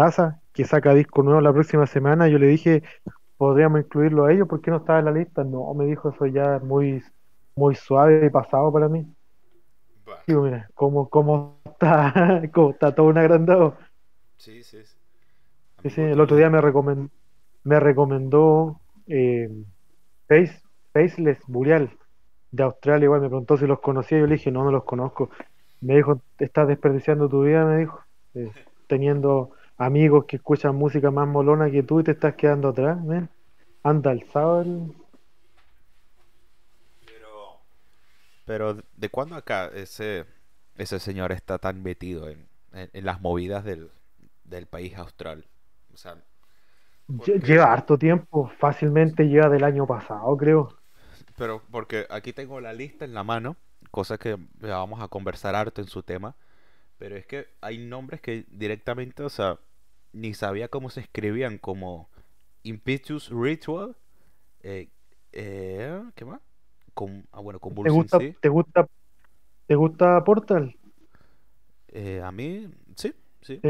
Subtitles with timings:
[0.00, 2.28] Daza, que saca disco nuevo la próxima semana.
[2.28, 2.82] Yo le dije,
[3.36, 5.44] podríamos incluirlo a ellos, ¿por qué no estaba en la lista?
[5.44, 7.02] No, me dijo, eso ya es muy,
[7.54, 9.06] muy suave y pasado para mí.
[10.26, 13.76] Digo, mira, ¿cómo, cómo está, cómo está todo un agrandado.
[14.36, 14.82] Sí, sí.
[15.82, 17.10] Sí, sí, el otro día me, recomendó,
[17.64, 19.48] me recomendó eh,
[20.28, 20.60] Face,
[20.92, 21.90] Faceless Burial
[22.50, 25.30] de Australia, igual me preguntó si los conocía, yo le dije, no, no los conozco.
[25.80, 28.00] Me dijo, estás desperdiciando tu vida, me dijo,
[28.34, 28.50] eh,
[28.86, 32.98] teniendo amigos que escuchan música más molona que tú y te estás quedando atrás,
[33.82, 34.92] Anda alzado el...
[37.06, 37.62] Pero,
[38.44, 40.26] pero ¿de cuándo acá ese,
[40.76, 43.90] ese señor está tan metido en, en, las movidas del,
[44.44, 45.46] del, país austral?
[45.94, 46.16] O sea,
[47.42, 50.76] Lleva harto tiempo, fácilmente lleva del año pasado, creo.
[51.38, 53.56] Pero porque aquí tengo la lista en la mano,
[53.90, 56.36] cosa que vamos a conversar harto en su tema.
[56.98, 59.58] Pero es que hay nombres que directamente, o sea,
[60.12, 62.08] ni sabía cómo se escribían, como
[62.62, 63.96] Impetus Ritual.
[64.62, 64.88] Eh,
[65.32, 66.40] eh, ¿Qué más?
[66.94, 68.86] Con, ah, bueno, con ¿Te gusta, ¿te gusta,
[69.66, 70.76] ¿Te gusta Portal?
[71.88, 73.60] Eh, a mí, sí, sí.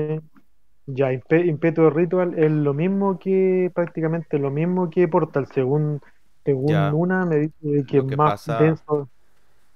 [0.87, 6.01] Ya, Impetus Ritual es lo mismo que, prácticamente lo mismo que Portal, según,
[6.45, 9.09] según una me dice que, es más denso.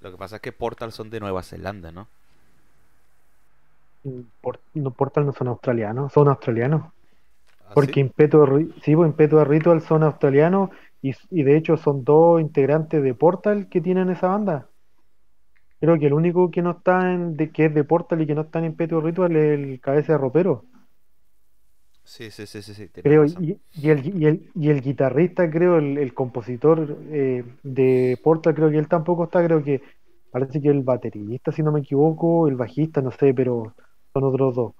[0.01, 2.09] Lo que pasa es que Portal son de Nueva Zelanda, ¿no?
[4.05, 6.93] No, Portal no son australianos, son australianos.
[7.67, 8.11] ¿Ah, Porque
[8.83, 10.71] sí, pues, Ritual son australianos
[11.03, 14.69] y, y, de hecho son dos integrantes de Portal que tienen esa banda.
[15.81, 18.35] Creo que el único que no está en, de, que es de Portal y que
[18.35, 20.65] no está en Impeto Ritual es el cabeza de ropero.
[22.05, 22.89] Sí, sí, sí, sí.
[23.03, 28.19] creo, y, y, el, y, el, y el guitarrista, creo, el, el compositor eh, de
[28.23, 29.83] Portal, creo que él tampoco está, creo que
[30.31, 33.75] parece que el baterista, si no me equivoco, el bajista, no sé, pero
[34.15, 34.75] son otros dos.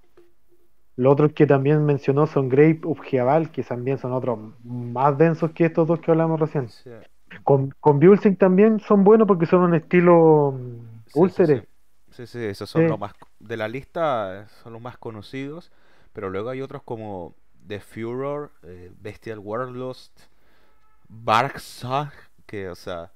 [0.97, 5.65] Los otros que también mencionó son Grape Ubjeabal, que también son otros más densos que
[5.65, 6.69] estos dos que hablamos recién.
[7.43, 8.01] Con, con
[8.39, 10.57] también son buenos porque son un estilo
[11.15, 11.65] úlceres.
[12.13, 13.13] Sí, sí, esos son los más.
[13.41, 15.73] De la lista son los más conocidos,
[16.13, 17.35] pero luego hay otros como
[17.67, 20.21] The Furor, eh, Bestial Warlost,
[21.09, 22.13] Barksag,
[22.47, 23.11] que, o sea,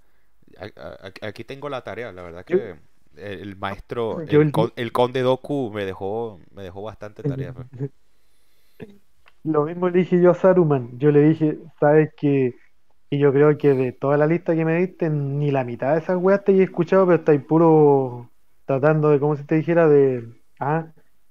[1.23, 2.77] aquí tengo la tarea, la verdad que
[3.19, 7.55] el maestro, el, conde Doku me dejó, me dejó bastante tarea.
[9.45, 10.99] Lo mismo le dije yo a Saruman.
[10.99, 12.55] Yo le dije, sabes que,
[13.09, 16.01] y yo creo que de toda la lista que me diste, ni la mitad de
[16.01, 18.31] esas weas te he escuchado, pero estáis puro
[18.67, 20.29] tratando de, como si te dijera, de,
[20.61, 20.87] ah,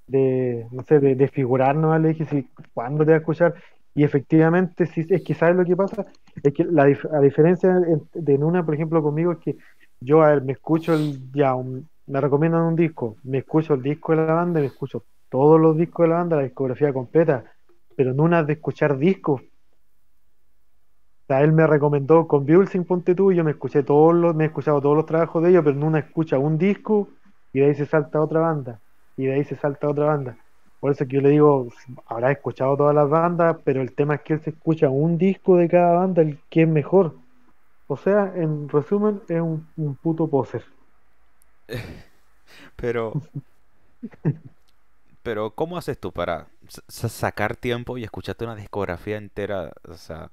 [0.06, 2.00] de, no sé, de, de figurarnos.
[2.00, 3.54] Le dije, si, ¿cuándo te voy a escuchar?
[3.94, 6.06] Y efectivamente, si, es que sabes lo que pasa,
[6.42, 6.84] es que la,
[7.20, 7.74] diferencia
[8.14, 9.56] de en una, por ejemplo, conmigo es que
[10.00, 11.54] yo a ver, me escucho el, ya,
[12.06, 15.76] me recomiendan un disco, me escucho el disco de la banda, me escucho todos los
[15.76, 17.44] discos de la banda, la discografía completa,
[17.96, 19.42] pero no una de escuchar discos.
[19.42, 24.34] O sea, él me recomendó con Bulsing Ponte tú, y yo me escuché todos los,
[24.34, 27.08] me he escuchado todos los trabajos de ellos, pero no una escucha un disco
[27.52, 28.80] y de ahí se salta otra banda,
[29.16, 30.36] y de ahí se salta otra banda.
[30.80, 31.68] Por eso que yo le digo,
[32.06, 35.56] habrá escuchado todas las bandas, pero el tema es que él se escucha un disco
[35.56, 37.14] de cada banda, el que es mejor.
[37.88, 40.64] O sea, en resumen, es un, puto poser.
[42.76, 43.14] pero.
[45.22, 46.46] Pero, ¿cómo haces tú para
[46.88, 49.72] sacar tiempo y escucharte una discografía entera?
[49.88, 50.30] O sea,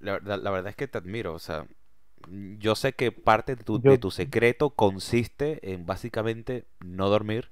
[0.00, 1.34] la, verdad es que te admiro.
[1.34, 1.66] O sea,
[2.58, 7.50] yo sé que parte de tu, de tu secreto consiste en básicamente no dormir,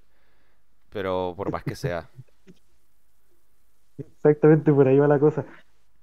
[0.91, 2.09] pero por más que sea.
[3.99, 5.45] Exactamente, por ahí va la cosa.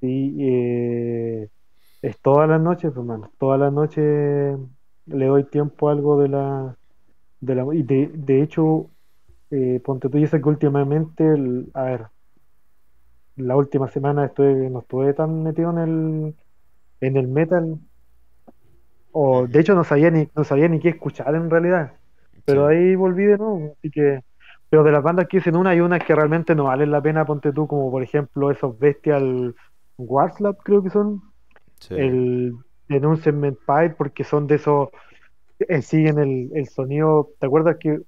[0.01, 1.49] Sí, eh,
[2.03, 3.31] es todas las noches, hermano.
[3.39, 4.59] Todas las noches
[5.05, 6.77] le doy tiempo a algo de la.
[7.39, 8.89] De la y de, de hecho,
[9.51, 11.23] eh, ponte tú, y sé que últimamente,
[11.73, 12.07] a ver,
[13.37, 16.35] la última semana estuve, no estuve tan metido en el,
[17.01, 17.79] en el metal.
[19.11, 21.93] O de hecho no sabía ni, no sabía ni qué escuchar en realidad.
[22.45, 23.75] Pero ahí volví de nuevo.
[23.79, 24.21] Así que.
[24.69, 27.25] Pero de las bandas que dicen una hay unas que realmente no valen la pena,
[27.25, 29.55] ponte tú, como por ejemplo esos Bestial
[29.97, 31.32] Warslap, creo que son
[31.89, 32.55] el
[32.89, 34.89] Denunciament Pipe, porque son de esos,
[35.59, 37.31] eh, siguen el, el, sonido.
[37.39, 38.01] ¿Te acuerdas que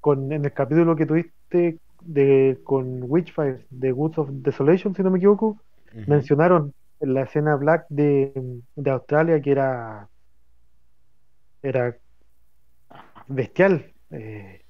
[0.00, 5.10] con, en el capítulo que tuviste de, con Witchfire, de Woods of Desolation, si no
[5.10, 5.58] me equivoco,
[6.06, 8.32] mencionaron la escena black de,
[8.76, 10.08] de Australia que era
[11.62, 11.96] era
[13.28, 13.92] bestial.
[14.10, 14.62] Eh,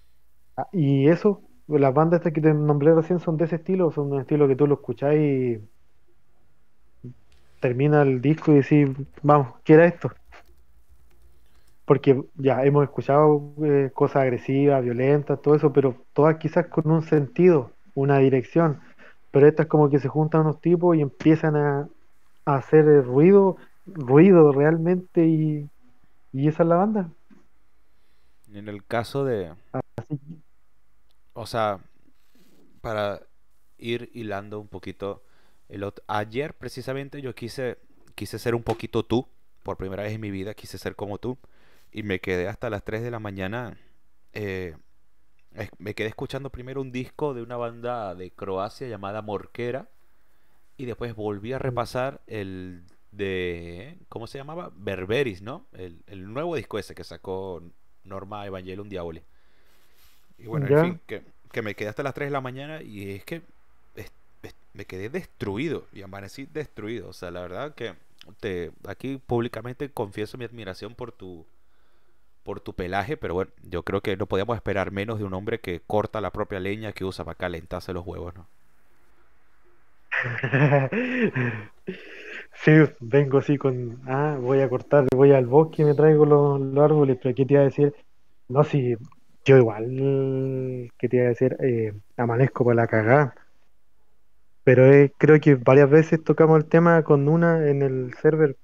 [0.56, 4.12] ah, y eso, las bandas estas que te nombré recién son de ese estilo, son
[4.12, 5.60] un estilo que tú lo escuchás y
[7.60, 10.10] termina el disco y decir, vamos, ¿qué era esto?
[11.84, 17.02] Porque ya hemos escuchado eh, cosas agresivas, violentas, todo eso, pero todas quizás con un
[17.02, 18.80] sentido, una dirección.
[19.30, 21.88] pero esta es como que se juntan unos tipos y empiezan a,
[22.46, 25.68] a hacer ruido, ruido realmente y,
[26.32, 27.10] y esa es la banda.
[28.52, 29.52] En el caso de...
[31.32, 31.80] O sea,
[32.80, 33.20] para
[33.78, 35.22] ir hilando un poquito,
[35.70, 37.78] el ayer precisamente yo quise,
[38.14, 39.26] quise ser un poquito tú,
[39.62, 41.38] por primera vez en mi vida quise ser como tú,
[41.92, 43.78] y me quedé hasta las 3 de la mañana,
[44.32, 44.76] eh,
[45.78, 49.88] me quedé escuchando primero un disco de una banda de Croacia llamada Morquera,
[50.76, 54.72] y después volví a repasar el de, ¿cómo se llamaba?
[54.74, 55.66] Berberis, ¿no?
[55.72, 57.62] El, el nuevo disco ese que sacó
[58.04, 59.22] Norma Evangelium Diaboli.
[60.38, 63.10] Y bueno, en fin, que, que, me quedé hasta las 3 de la mañana y
[63.10, 63.42] es que
[64.72, 67.08] me quedé destruido y amanecí destruido.
[67.08, 67.94] O sea, la verdad que
[68.40, 71.46] te, aquí públicamente confieso mi admiración por tu,
[72.44, 75.60] por tu pelaje, pero bueno, yo creo que no podíamos esperar menos de un hombre
[75.60, 78.46] que corta la propia leña que usa para calentarse los huevos, ¿no?
[82.54, 86.60] Sí, vengo así con, ah, voy a cortar, voy al bosque y me traigo los,
[86.78, 87.94] árboles, pero ¿qué te iba a decir?
[88.48, 88.96] No, si
[89.44, 91.56] yo igual, ¿qué te iba a decir?
[91.60, 93.34] Eh, amanezco para la cagada.
[94.64, 94.84] Pero
[95.16, 98.56] creo que varias veces tocamos el tema con una en el server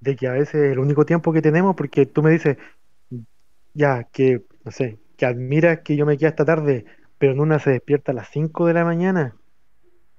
[0.00, 2.56] de que a veces es el único tiempo que tenemos porque tú me dices,
[3.74, 6.84] ya, que, no sé, que admiras que yo me quede hasta tarde,
[7.18, 9.36] pero Nuna se despierta a las 5 de la mañana.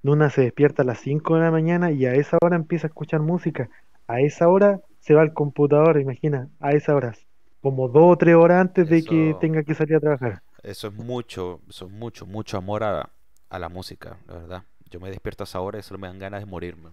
[0.03, 2.89] Nuna se despierta a las 5 de la mañana y a esa hora empieza a
[2.89, 3.69] escuchar música.
[4.07, 7.13] A esa hora se va al computador, imagina, a esa hora,
[7.61, 10.41] como dos o tres horas antes de que tenga que salir a trabajar.
[10.61, 13.09] Eso es mucho, eso es mucho, mucho amor a,
[13.53, 14.63] a la música, la verdad.
[14.89, 16.89] Yo me despierto a esa hora y solo me dan ganas de morirme.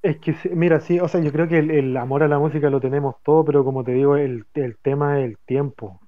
[0.00, 2.80] Es que, mira, sí, o sea, yo creo que el, amor a la música lo
[2.80, 6.00] tenemos todo, pero como te digo, el, el tema es el tiempo.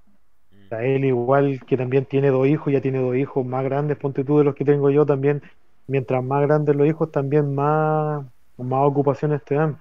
[0.53, 3.97] O sea, él igual que también tiene dos hijos, ya tiene dos hijos más grandes,
[3.97, 5.43] ponte tú de los que tengo yo también,
[5.88, 8.25] mientras más grandes los hijos, también más,
[8.56, 9.81] más ocupaciones te dan.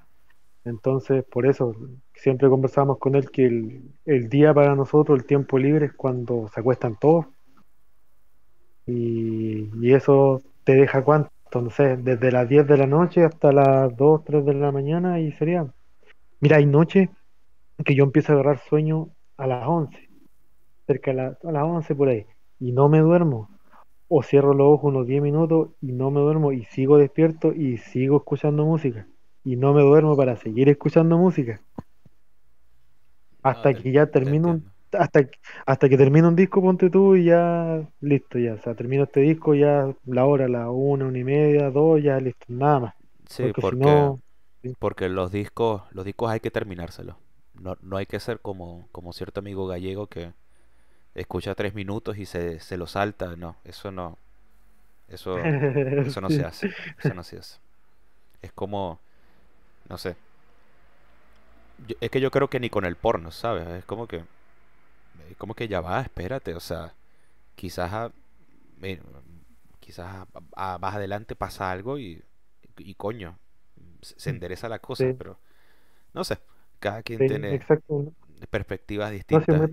[0.66, 1.76] Entonces, por eso,
[2.18, 6.60] siempre conversamos con él que el, día para nosotros, el tiempo libre, es cuando se
[6.60, 7.28] acuestan todos.
[8.86, 13.52] Y, y eso te deja cuánto, no sé, desde las 10 de la noche hasta
[13.52, 15.66] las 2, 3 de la mañana y sería...
[16.40, 17.10] Mira, hay noches
[17.84, 20.10] que yo empiezo a agarrar sueño a las 11,
[20.86, 22.26] cerca de a las 11 por ahí,
[22.60, 23.50] y no me duermo.
[24.08, 27.78] O cierro los ojos unos 10 minutos y no me duermo y sigo despierto y
[27.78, 29.06] sigo escuchando música
[29.48, 31.62] y no me duermo para seguir escuchando música.
[33.50, 35.22] Hasta que ya termino un, hasta,
[35.66, 38.54] hasta que termino un disco, ponte tú y ya listo, ya.
[38.54, 42.20] O sea, termino este disco ya la hora, la una, una y media, dos, ya
[42.20, 42.94] listo, nada más.
[43.28, 44.14] Sí, porque,
[44.80, 47.16] porque, los discos, los discos hay que terminárselos.
[47.60, 50.32] No, no hay que ser como, como cierto amigo gallego que
[51.16, 53.36] escucha tres minutos y se, se lo salta.
[53.36, 54.18] No, eso no.
[55.10, 56.72] Eso, eso no se hace.
[57.00, 57.58] Eso no se hace.
[58.42, 59.00] Es como
[59.90, 60.16] no sé.
[62.00, 63.68] Es que yo creo que ni con el porno, ¿sabes?
[63.68, 64.24] Es como que.
[65.30, 66.56] Es como que ya va, espérate.
[66.56, 66.94] O sea,
[67.56, 68.12] quizás.
[69.80, 72.22] quizás más adelante pasa algo y,
[72.78, 73.38] y coño.
[74.02, 74.36] Se mm.
[74.36, 75.38] endereza la cosa, pero.
[76.14, 76.38] No sé.
[76.80, 77.60] Cada quien tiene
[78.50, 79.70] perspectivas distintas.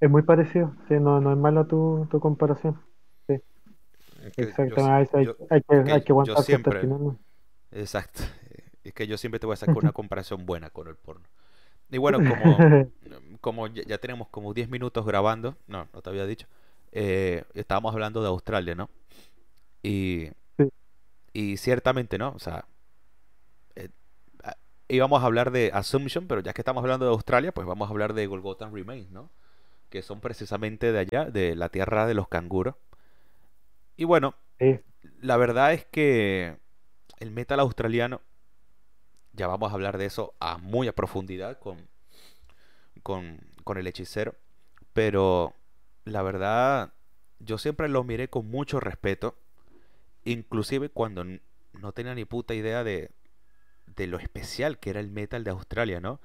[0.00, 0.74] es, muy, parecido.
[0.88, 2.80] Sí, no, no es malo tu, tu comparación.
[3.28, 5.08] Hay,
[5.50, 6.82] hay, que, hay que aguantar siempre,
[7.72, 8.22] Exacto.
[8.84, 11.26] Es que yo siempre te voy a sacar una comparación buena con el porno.
[11.90, 12.86] Y bueno, como,
[13.40, 16.46] como ya, tenemos como 10 minutos grabando, no, no te había dicho,
[16.92, 18.90] eh, estábamos hablando de Australia, ¿no?
[19.82, 20.30] Y,
[21.32, 22.30] y ciertamente, ¿no?
[22.30, 22.66] O sea,
[23.76, 23.88] eh,
[24.88, 27.90] íbamos a hablar de Assumption, pero ya que estamos hablando de Australia, pues vamos a
[27.90, 29.30] hablar de Golgotha Remains, ¿no?
[29.88, 32.74] Que son precisamente de allá, de la tierra de los canguros.
[33.96, 34.34] Y bueno,
[35.20, 36.56] la verdad es que
[37.18, 38.20] el metal australiano,
[39.40, 41.88] ya vamos a hablar de eso a muy a profundidad con,
[43.02, 44.34] con, el hechicero,
[44.92, 45.54] pero
[46.04, 46.92] la verdad
[47.38, 49.38] yo siempre lo miré con mucho respeto,
[50.24, 53.12] inclusive cuando no tenía ni puta idea de,
[53.86, 56.20] de lo especial que era el metal de Australia, ¿no?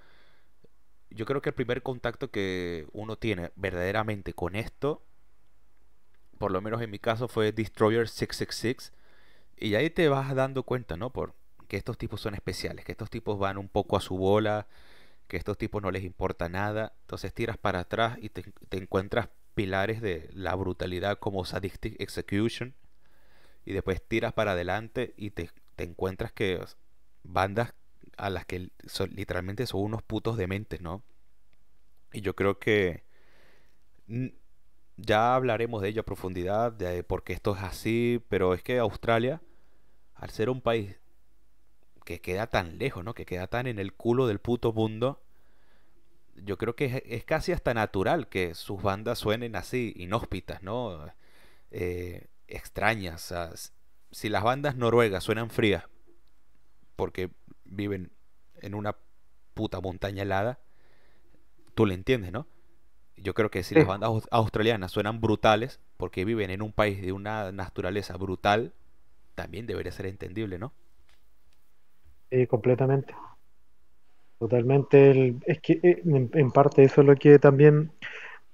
[1.10, 5.02] Yo creo que el primer contacto que uno tiene verdaderamente con esto,
[6.38, 8.92] por lo menos en mi caso, fue Destroyer 666
[9.56, 11.12] y ahí te vas dando cuenta, ¿no?
[11.12, 11.34] Por
[11.66, 14.68] que estos tipos son especiales, que estos tipos van un poco a su bola,
[15.28, 16.94] que estos tipos no les importa nada.
[17.02, 22.76] Entonces tiras para atrás y te, encuentras pilares de la brutalidad como Sadistic Execution.
[23.66, 26.64] Y después tiras para adelante y te, encuentras que
[27.24, 27.74] bandas
[28.18, 31.04] a las que son, literalmente son unos putos dementes, ¿no?
[32.14, 33.04] Y yo creo que
[34.98, 38.80] ya hablaremos de ello a profundidad, de por qué esto es así, pero es que
[38.80, 39.42] Australia,
[40.14, 40.98] al ser un país
[42.06, 43.14] que queda tan lejos, ¿no?
[43.14, 45.20] Que queda tan en el culo del puto mundo,
[46.36, 51.12] yo creo que es, casi hasta natural que sus bandas suenen así, inhóspitas, ¿no?
[51.72, 53.34] Eh, extrañas.
[54.12, 55.86] si las bandas noruegas suenan frías
[56.96, 57.32] porque
[57.66, 58.12] viven
[58.62, 58.96] en una
[59.54, 60.60] puta montaña helada,
[61.74, 62.48] tú le entiendes, ¿no?
[63.18, 67.14] Yo creo que si las bandas australianas suenan brutales porque viven en un país de
[67.14, 68.74] una naturaleza brutal,
[69.36, 70.74] también debería ser entendible, ¿no?
[72.32, 73.14] Sí, completamente.
[74.40, 75.36] Totalmente.
[75.46, 77.92] es que eh, en, parte eso es lo que también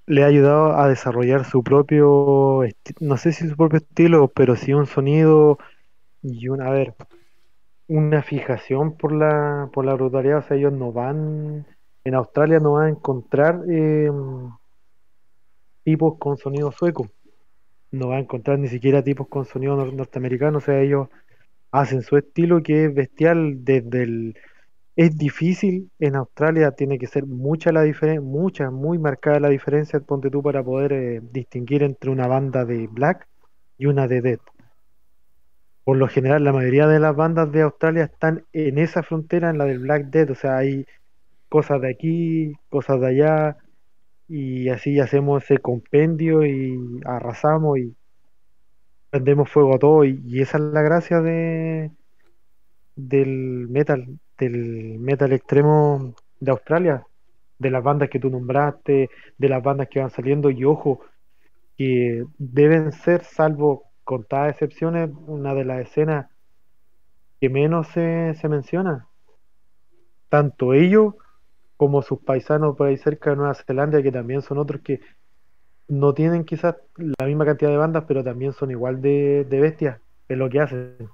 [0.05, 2.61] le ha ayudado a desarrollar su propio,
[2.99, 5.57] no sé si su propio estilo, pero sí un sonido
[6.21, 6.95] y una, a ver,
[7.87, 10.39] una fijación por la, por la brutalidad.
[10.39, 11.65] O sea, ellos no van,
[12.03, 14.49] en Australia no van a encontrar em,
[15.83, 17.09] tipos con sonido sueco.
[17.91, 20.59] No va a encontrar ni siquiera tipos con sonido norteamericano.
[20.59, 21.09] O sea, ellos
[21.71, 24.37] hacen su estilo que es bestial desde el...
[24.95, 29.99] Es difícil en Australia, tiene que ser mucha la diferencia, mucha, muy marcada la diferencia,
[30.01, 33.27] ponte tú, para poder eh, distinguir entre una banda de black
[33.77, 34.41] y una de death.
[35.85, 39.57] Por lo general, la mayoría de las bandas de Australia están en esa frontera, en
[39.57, 40.85] la del black death, o sea, hay
[41.49, 43.57] cosas de aquí, cosas de allá,
[44.27, 47.95] y así hacemos ese compendio y arrasamos y
[49.11, 51.91] prendemos fuego a todo y, esa es la gracia de
[52.95, 57.05] del metal, del metal extremo de Australia,
[57.59, 61.01] de las bandas que tú nombraste, de las bandas que van saliendo y ojo,
[61.77, 66.27] que deben ser, salvo contadas excepciones, una de las escenas
[67.39, 69.07] que menos se, se menciona.
[70.29, 71.15] Tanto ellos
[71.75, 75.01] como sus paisanos por ahí cerca de Nueva Zelanda, que también son otros que
[75.91, 80.39] no tienen quizás la misma cantidad de bandas, pero también son igual de, bestias en
[80.39, 81.09] lo que hacen.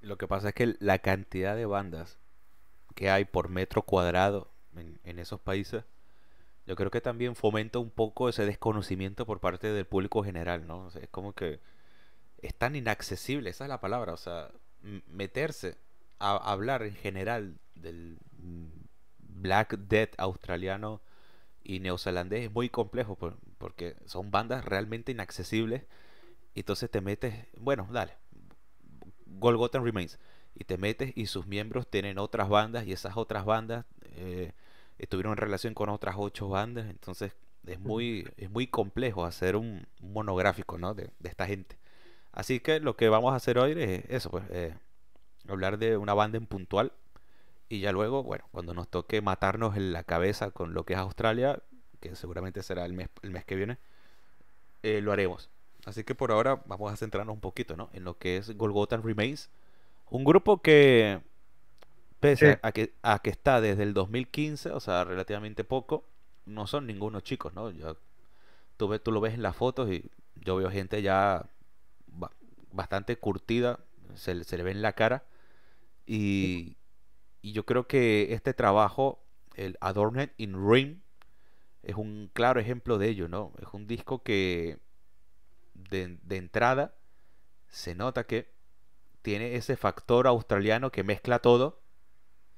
[0.00, 2.20] Lo que pasa es que la cantidad de bandas
[2.94, 5.82] que hay por metro cuadrado en, esos países,
[6.66, 10.86] yo creo que también fomenta un poco ese desconocimiento por parte del público general, ¿no?
[10.94, 11.58] es como que
[12.38, 14.52] es tan inaccesible, esa es la palabra, o sea,
[15.08, 15.78] meterse
[16.20, 18.18] a hablar en general del
[19.18, 21.00] Black Death australiano
[21.62, 23.16] y neozelandés es muy complejo
[23.58, 25.84] porque son bandas realmente inaccesibles.
[26.54, 28.16] Y entonces te metes, bueno, dale,
[29.26, 30.18] Golgotha Remains.
[30.54, 33.86] Y te metes y sus miembros tienen otras bandas y esas otras bandas
[34.16, 34.52] eh,
[34.98, 36.86] estuvieron en relación con otras ocho bandas.
[36.90, 37.36] Entonces
[37.66, 40.94] es muy, es muy complejo hacer un, monográfico ¿no?
[40.94, 41.78] de, esta gente.
[42.32, 44.74] Así que lo que vamos a hacer hoy es eso, pues, eh,
[45.48, 46.92] hablar de una banda en puntual
[47.70, 50.98] y ya luego, bueno, cuando nos toque matarnos en la cabeza con lo que es
[50.98, 51.62] Australia,
[52.00, 53.78] que seguramente será el mes, el mes que viene,
[54.82, 55.50] eh, lo haremos.
[55.86, 57.88] Así que por ahora vamos a centrarnos un poquito ¿no?
[57.92, 59.50] en lo que es Golgotha Remains.
[60.10, 61.20] Un grupo que,
[62.18, 66.04] pese a, que, a que está desde el 2015, o sea, relativamente poco,
[66.46, 67.70] no son ningunos chicos, ¿no?
[67.70, 67.96] Yo,
[68.76, 71.46] tú, tú lo ves en las fotos y yo veo gente ya
[72.72, 73.78] bastante curtida,
[74.16, 75.22] se, se le ve en la cara.
[76.04, 76.76] Y,
[77.42, 79.22] y yo creo que este trabajo,
[79.54, 80.98] el Adorned in Ring,
[81.82, 83.52] es un claro ejemplo de ello, ¿no?
[83.60, 84.78] Es un disco que
[85.74, 86.94] de, entrada
[87.68, 88.48] se nota que
[89.22, 91.80] tiene ese factor australiano que mezcla todo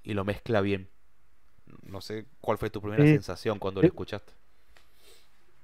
[0.02, 0.88] y lo mezcla bien.
[1.82, 4.32] No sé cuál fue tu primera sensación cuando lo escuchaste.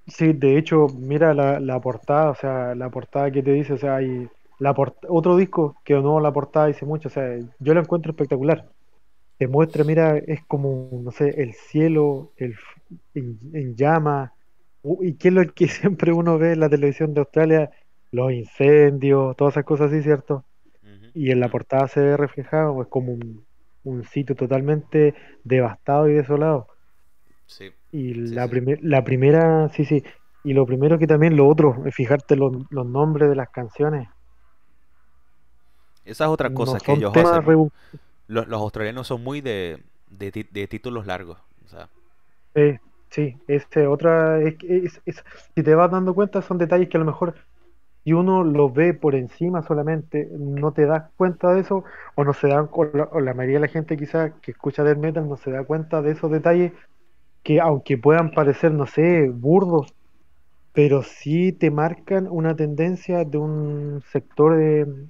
[0.07, 3.79] Sí, de hecho, mira la, la, portada, o sea, la portada que te dice, o
[3.79, 4.75] sea, hay la
[5.09, 8.65] otro disco que no la portada dice mucho, o sea, yo lo encuentro espectacular
[9.39, 12.57] te muestra, mira, es como, no sé, el cielo el,
[13.15, 14.33] en, llama.
[15.01, 17.71] ¿Y qué es lo que siempre uno ve en la televisión de Australia?
[18.11, 20.45] Los incendios, todas esas cosas así, ¿cierto?
[21.15, 25.15] Y en la portada se ve reflejado, es como un, sitio totalmente
[25.45, 26.69] devastado y desolado.
[27.47, 27.71] Sí.
[27.91, 28.49] Y la,
[28.83, 30.05] la primera, sí, sí.
[30.45, 34.09] Y lo primero que también, lo otro, es fijarte los, nombres de las canciones.
[36.05, 37.71] Esa es otra cosa que ellos hacen
[38.29, 39.83] los, australianos son muy de,
[40.69, 41.39] títulos largos.
[42.55, 42.79] Sí,
[43.11, 45.01] sí, este, otra, es,
[45.55, 47.35] si te vas dando cuenta son detalles que a lo mejor
[48.05, 52.33] si uno lo ve por encima solamente, no te das cuenta de eso, o no
[52.33, 55.51] se dan, o la, mayoría de la gente quizás que escucha del metal no se
[55.51, 56.73] da cuenta de esos detalles
[57.43, 59.95] que aunque puedan parecer, no sé, burdos,
[60.73, 64.57] pero sí te marcan una tendencia de un sector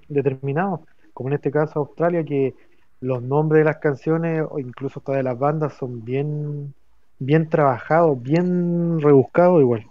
[0.09, 0.83] determinado,
[1.13, 2.55] como en este caso Australia, que
[3.01, 6.75] los nombres de las canciones o incluso hasta de las bandas son bien,
[7.19, 9.87] bien trabajados, bien rebuscados igual.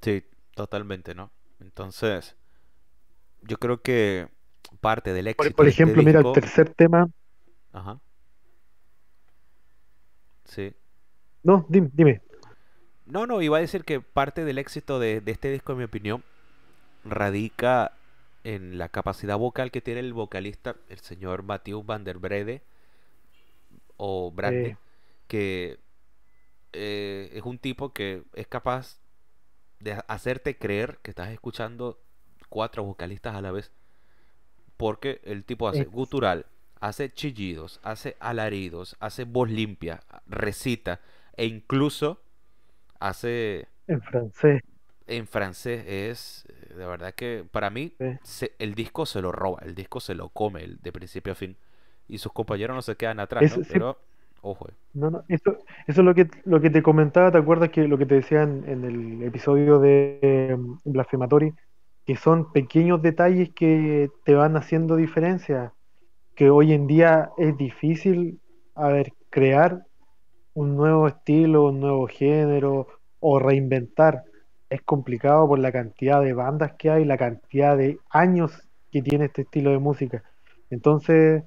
[0.00, 0.24] Sí,
[0.54, 1.30] totalmente, ¿no?
[1.60, 2.36] Entonces,
[3.42, 4.28] yo creo que
[4.80, 7.08] parte del éxito por este ejemplo, mira, el tercer tema,
[7.72, 8.00] ajá,
[10.44, 10.74] sí.
[11.42, 12.22] no, dime, dime.
[13.04, 15.84] No, no, iba a decir que parte del éxito de, de este disco, en mi
[15.84, 16.24] opinión,
[17.04, 17.92] radica
[18.44, 22.62] en la capacidad vocal que tiene el vocalista, el señor Matthew Van der Brede,
[23.96, 24.76] o Brande,
[25.28, 25.78] que
[26.72, 28.98] eh, es un tipo que es capaz
[29.80, 32.00] de ha- hacerte creer que estás escuchando
[32.48, 33.72] cuatro vocalistas a la vez.
[34.76, 36.46] Porque el tipo hace gutural,
[36.80, 41.00] hace chillidos, hace alaridos, hace voz limpia, recita
[41.36, 42.20] e incluso
[43.00, 44.60] hace en francés.
[45.06, 45.84] en francés.
[45.86, 46.46] Es
[46.76, 50.28] de verdad que para mí se- el disco se lo roba, el disco se lo
[50.30, 51.56] come el- de principio a fin.
[52.08, 53.62] Y sus compañeros no se quedan atrás, Es, ¿no?
[53.64, 53.98] sí, Pero,
[54.42, 54.74] ojo, eh.
[54.94, 55.52] no, no, eso,
[55.86, 58.42] eso es lo que, lo que te comentaba, ¿te acuerdas que lo que te decía
[58.42, 61.54] en, el episodio de eh, Blasphematory?
[62.04, 65.72] Que son pequeños detalles que te van haciendo diferencia,
[66.36, 68.40] que hoy en día es difícil,
[68.74, 69.82] a ver, crear
[70.54, 72.86] un nuevo estilo, un nuevo género
[73.20, 74.24] o reinventar.
[74.72, 79.26] Es complicado por la cantidad de bandas que hay, la cantidad de años que tiene
[79.26, 80.22] este estilo de música.
[80.70, 81.44] Entonces,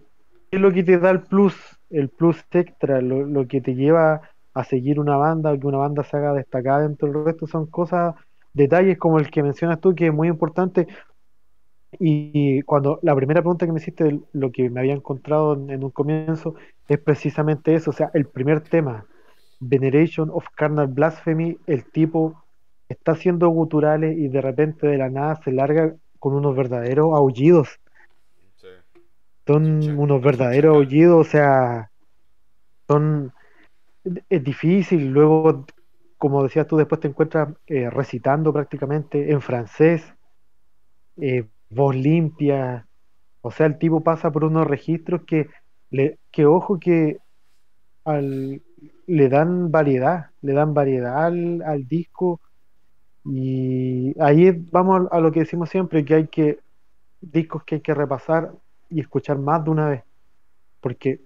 [0.51, 1.55] ¿qué es lo que te da el plus?
[1.89, 4.21] El plus extra, lo, lo que te lleva
[4.53, 7.65] a seguir una banda, o que una banda se haga destacada dentro del resto, son
[7.65, 8.13] cosas,
[8.53, 10.87] detalles como el que mencionas tú, que es muy importante.
[11.97, 15.83] Y cuando la primera pregunta que me hiciste, lo que me había encontrado en, en
[15.83, 16.53] un comienzo,
[16.87, 19.07] es precisamente eso, o sea, el primer tema,
[19.59, 22.44] Veneration of Carnal Blasphemy, el tipo
[22.97, 27.79] está haciendo guturales y de repente de la nada se larga con unos verdaderos aullidos,
[28.55, 28.67] Sí.
[29.45, 31.91] Son unos verdaderos aullidos, o sea,
[32.87, 33.31] son,
[34.29, 35.65] es difícil, luego,
[36.17, 40.03] como decías tú, después te encuentras eh, recitando prácticamente en francés,
[41.17, 42.87] eh, voz limpia,
[43.41, 45.47] o sea, el tipo pasa por unos registros que,
[45.91, 47.19] le, que ojo que
[48.03, 48.63] al,
[49.05, 52.41] le dan variedad, le dan variedad al, al disco
[53.25, 56.59] y ahí vamos a, lo que decimos siempre, que hay que,
[57.21, 58.51] discos que hay que repasar
[58.89, 60.03] y escuchar más de una vez,
[60.79, 61.21] porque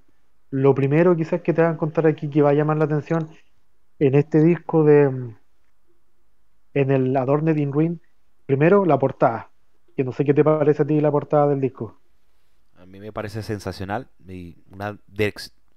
[0.50, 3.30] lo primero quizás que te van a contar aquí que va a llamar la atención
[4.00, 5.36] en este disco de,
[6.74, 8.02] en el Adorned in Ruin,
[8.46, 9.50] primero la portada,
[9.96, 12.00] que no sé qué te parece a ti la portada del disco.
[12.78, 14.98] A mí me parece sensacional y una,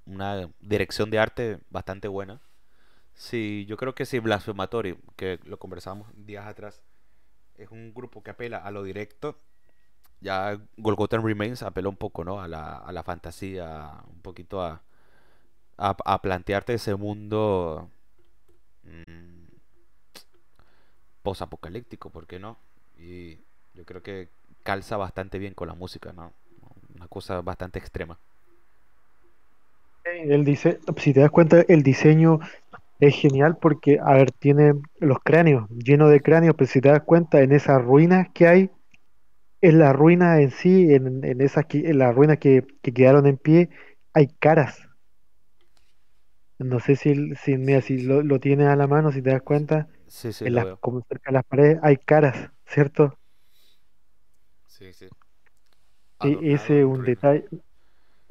[0.06, 2.40] una dirección de arte bastante buena.
[3.22, 6.82] Sí, yo creo que sí, Blasphematory, que lo conversamos días atrás,
[7.56, 9.36] es un grupo que apela a lo directo.
[10.20, 12.40] Ya Golgotha Remains apela un poco, ¿no?
[12.40, 14.82] A la, a la fantasía, un poquito a,
[15.76, 17.88] a, plantearte ese mundo
[18.82, 19.44] mm,
[21.22, 22.56] posapocalíptico, ¿por qué no?
[22.98, 23.36] Y
[23.74, 24.30] yo creo que
[24.64, 26.32] calza bastante bien con la música, ¿no?
[26.96, 28.18] Una cosa bastante extrema.
[30.04, 32.40] El si te das cuenta, el diseño
[33.02, 37.02] es genial porque, a ver, tiene los cráneos, llenos de cráneos, pero si te das
[37.04, 38.70] cuenta, en esas ruinas que hay,
[39.62, 43.38] en la ruina en sí, en, en esas en las ruinas que, que quedaron en
[43.38, 43.70] pie,
[44.14, 44.80] hay caras.
[46.58, 49.42] No sé si, si, mira, si lo, lo tienes a la mano, si te das
[49.42, 53.18] cuenta, Sí, sí, en las, como cerca de las paredes hay caras, ¿cierto?
[54.66, 55.08] Sí, sí.
[56.22, 57.44] E- ese es un detalle,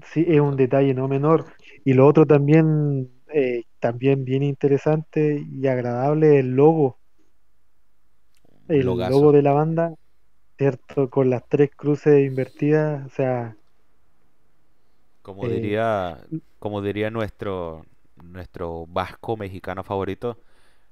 [0.03, 1.53] sí, es un detalle no menor.
[1.85, 6.99] Y lo otro también, eh, también bien interesante y agradable, el logo.
[8.67, 9.93] El logo de la banda,
[10.57, 11.09] ¿cierto?
[11.11, 13.57] Con las tres cruces invertidas, o sea,
[15.21, 16.23] Como eh, diría,
[16.59, 17.85] como diría nuestro,
[18.23, 20.39] nuestro vasco mexicano favorito,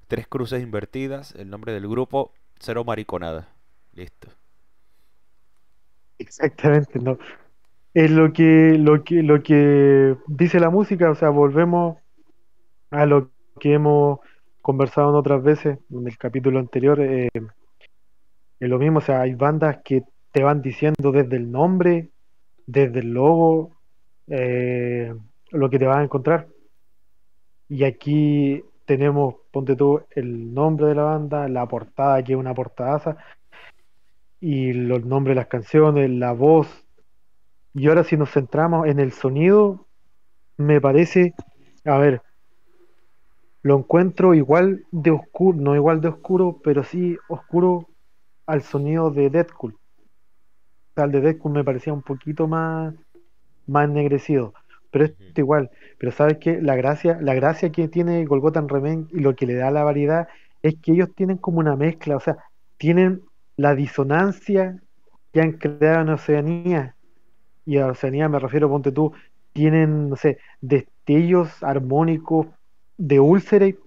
[0.07, 3.55] tres cruces invertidas, el nombre del grupo, cero mariconada.
[3.93, 4.29] Listo.
[6.17, 7.17] exactamente, ¿no?
[7.93, 11.97] Es lo que, lo que, lo que dice la música, o sea, volvemos
[12.91, 14.19] a lo que hemos
[14.61, 17.29] conversado en otras veces, en el capítulo anterior, eh,
[18.59, 22.09] es lo mismo, o sea, hay bandas que te van diciendo desde el nombre,
[22.67, 23.77] desde el logo,
[24.27, 25.13] eh,
[25.51, 26.47] lo que te vas a encontrar.
[27.67, 32.53] Y aquí tenemos, ponte tú, el nombre de la banda, la portada, que es una
[32.53, 33.17] portadaza,
[34.39, 36.85] y los nombres de las canciones, la voz.
[37.73, 39.87] Y ahora si nos centramos en el sonido,
[40.57, 41.33] me parece,
[41.85, 42.21] a ver,
[43.61, 47.87] lo encuentro igual de oscuro, no igual de oscuro, pero sí oscuro
[48.45, 49.73] al sonido de Deadpool.
[49.73, 52.93] O sea, el de Deadpool me parecía un poquito más,
[53.67, 54.53] más ennegrecido,
[54.91, 55.69] pero es igual.
[55.97, 59.55] Pero sabes que la gracia, la gracia que tiene Golgotha Remain y lo que le
[59.55, 60.27] da la variedad
[60.61, 62.37] es que ellos tienen como una mezcla, o sea,
[62.77, 63.21] tienen
[63.55, 64.81] la disonancia
[65.31, 66.95] que han creado en Oceanía,
[67.65, 69.11] y a Oceanía me refiero, ponte tú,
[69.53, 72.47] tienen, no sé, destellos armónicos
[72.99, 73.79] de Ulcerate,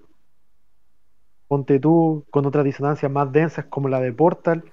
[1.47, 4.65] ponte tú, con otras disonancias más densas como la de Portal,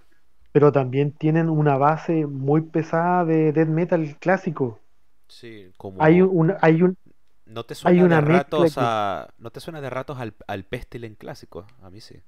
[0.52, 4.80] pero también tienen una base muy pesada de death metal clásico.
[5.28, 6.06] Sí, como...
[6.06, 6.98] Hay un, hay un,
[7.46, 8.88] ¿No te hay suena de una mezcla ratos que...
[8.88, 9.34] a...
[9.38, 11.66] ¿No te suena de ratos al, al Pestilence clásico?
[11.82, 12.22] A mí sí.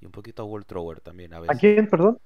[0.00, 1.58] Y un poquito a World Thrower también a ¿A veces.
[1.58, 2.18] quién, perdón?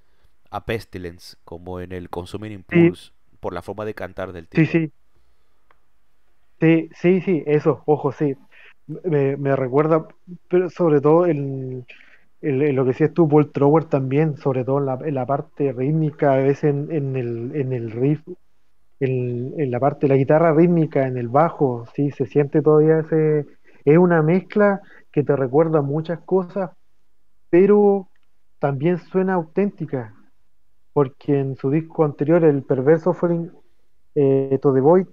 [0.51, 4.67] A Pestilence, como en el Consuming Sí, Impulse, por la forma de cantar del sí,
[4.67, 4.67] tipo.
[4.67, 4.93] sí,
[6.61, 8.35] sí, sí, sí, eso, ojo, sí.
[8.87, 10.07] Me, me recuerda,
[10.49, 11.85] pero sobre todo el,
[12.41, 16.35] lo que decías tú, Paul Trower también, sobre todo en la, en la parte rítmica,
[16.35, 18.21] a veces en, el, en el riff,
[19.01, 23.47] en, en la parte la guitarra rítmica, en el bajo, sí, se siente todavía ese,
[23.85, 24.81] es una mezcla
[25.13, 26.71] que te recuerda muchas cosas,
[27.51, 28.09] pero
[28.59, 30.15] también suena auténtica,
[30.93, 33.53] porque en su disco anterior, el Perverse Offering
[34.17, 35.07] eh, to the Void,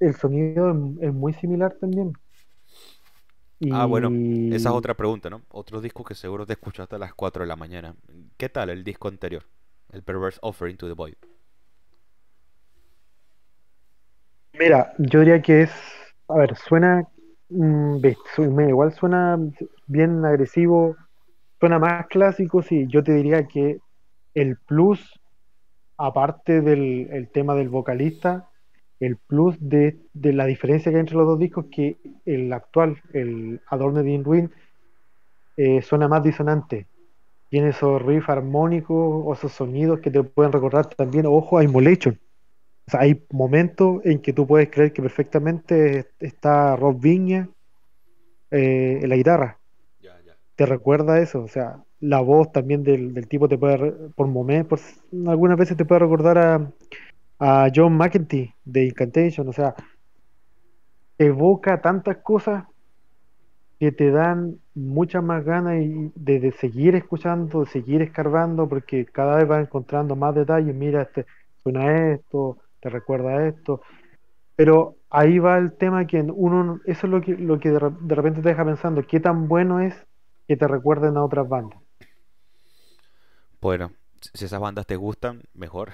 [0.00, 2.12] el sonido es muy similar también.
[3.72, 4.08] Ah, bueno,
[4.54, 5.42] esa es otra pregunta, ¿no?
[5.50, 7.94] Otro disco que seguro te escuchaste a las 4 de la mañana.
[8.38, 9.44] ¿Qué tal el disco anterior?
[9.92, 11.14] El Perverse Offering to the Void.
[14.58, 15.72] mira, yo diría que es,
[16.28, 17.08] a ver, suena,
[17.48, 17.96] mm,
[18.68, 19.38] igual suena
[19.86, 20.96] bien agresivo,
[21.58, 23.78] suena más clásico, sí, yo te diría que
[24.34, 25.18] el plus,
[25.96, 28.49] aparte del el tema del vocalista,
[29.00, 33.00] el plus de, de la diferencia que hay entre los dos discos, que el actual,
[33.14, 34.50] el Adorned in Ruin,
[35.56, 36.86] eh, suena más disonante.
[37.48, 42.20] Tiene esos riffs armónicos o esos sonidos que te pueden recordar también, ojo, a Immolation.
[42.86, 47.48] O sea, hay momentos en que tú puedes creer que perfectamente está Rob Viña
[48.50, 49.58] eh, en la guitarra.
[50.00, 50.36] Ya, ya.
[50.56, 51.42] Te recuerda eso.
[51.42, 55.76] O sea, la voz también del, del tipo te puede, por momentos, por, algunas veces
[55.76, 56.70] te puede recordar a,
[57.40, 59.48] a John McEntee de Incantation.
[59.48, 59.74] O sea,
[61.18, 62.64] evoca tantas cosas
[63.78, 65.74] que te dan muchas más ganas
[66.14, 70.74] de, de seguir escuchando, de seguir escarbando, porque cada vez vas encontrando más detalles.
[70.74, 71.26] Mira, este
[71.62, 73.80] suena esto, te recuerda esto.
[74.56, 78.14] Pero ahí va el tema que uno, no- eso es lo que, lo que de
[78.16, 79.94] repente te deja pensando, qué tan bueno es
[80.48, 81.80] que te recuerden a otras bandas.
[83.60, 83.92] Bueno,
[84.34, 85.92] si esas bandas te gustan, mejor.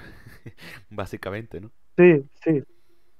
[0.89, 1.71] Básicamente, ¿no?
[1.97, 2.63] Sí, sí.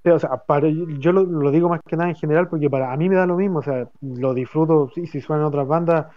[0.09, 2.97] O sea, para, yo lo, lo digo más que nada en general porque para a
[2.97, 6.07] mí me da lo mismo, o sea, lo disfruto sí, si suenan otras bandas,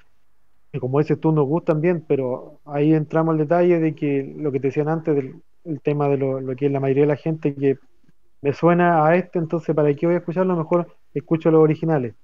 [0.72, 4.52] que como dices tú nos gustan bien, pero ahí entramos al detalle de que lo
[4.52, 7.08] que te decían antes del el tema de lo, lo que es la mayoría de
[7.08, 7.78] la gente que
[8.42, 10.56] me suena a este, entonces ¿para qué voy a escucharlo?
[10.56, 12.14] Mejor escucho los originales.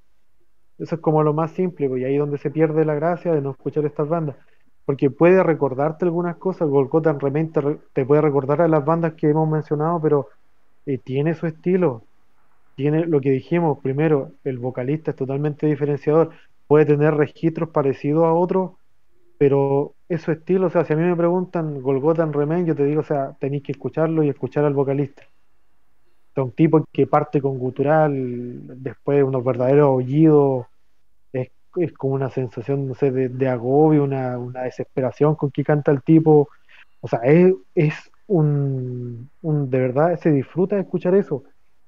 [0.79, 3.33] Eso es como lo más simple, pues, y ahí es donde se pierde la gracia
[3.33, 4.37] de no escuchar estas bandas.
[4.87, 7.53] Porque puede recordarte algunas cosas, Golgotha en Remain
[7.92, 10.29] te, puede recordar a las bandas que hemos mencionado, pero
[10.87, 12.05] eh, tiene su estilo,
[12.77, 16.31] tiene lo que dijimos, primero, el vocalista es totalmente diferenciador,
[16.66, 18.72] puede tener registros parecidos a otros,
[19.38, 22.75] pero es su estilo, o sea, si a mí me preguntan Golgotha en Remain, yo
[22.75, 25.25] te digo, o sea, tenéis que escucharlo y escuchar al vocalista.
[26.37, 28.12] Un tipo que parte con gutural,
[28.83, 30.66] después unos verdaderos aullidos,
[31.77, 35.91] es, como una sensación, no sé, de, de agobio, una, una desesperación con que canta
[35.93, 36.49] el tipo.
[37.01, 37.95] O sea, es, es
[38.27, 41.45] un, un, de verdad, se disfruta de escuchar eso.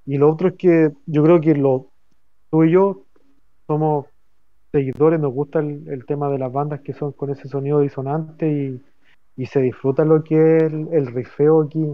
[0.06, 1.88] Y lo otro es que yo creo que lo,
[2.50, 3.04] tú y yo
[3.66, 4.06] somos
[4.72, 8.50] seguidores, nos gusta el, el tema de las bandas que son con ese sonido disonante
[8.50, 8.82] y,
[9.36, 11.86] y se disfruta lo que es el, el rifeo aquí.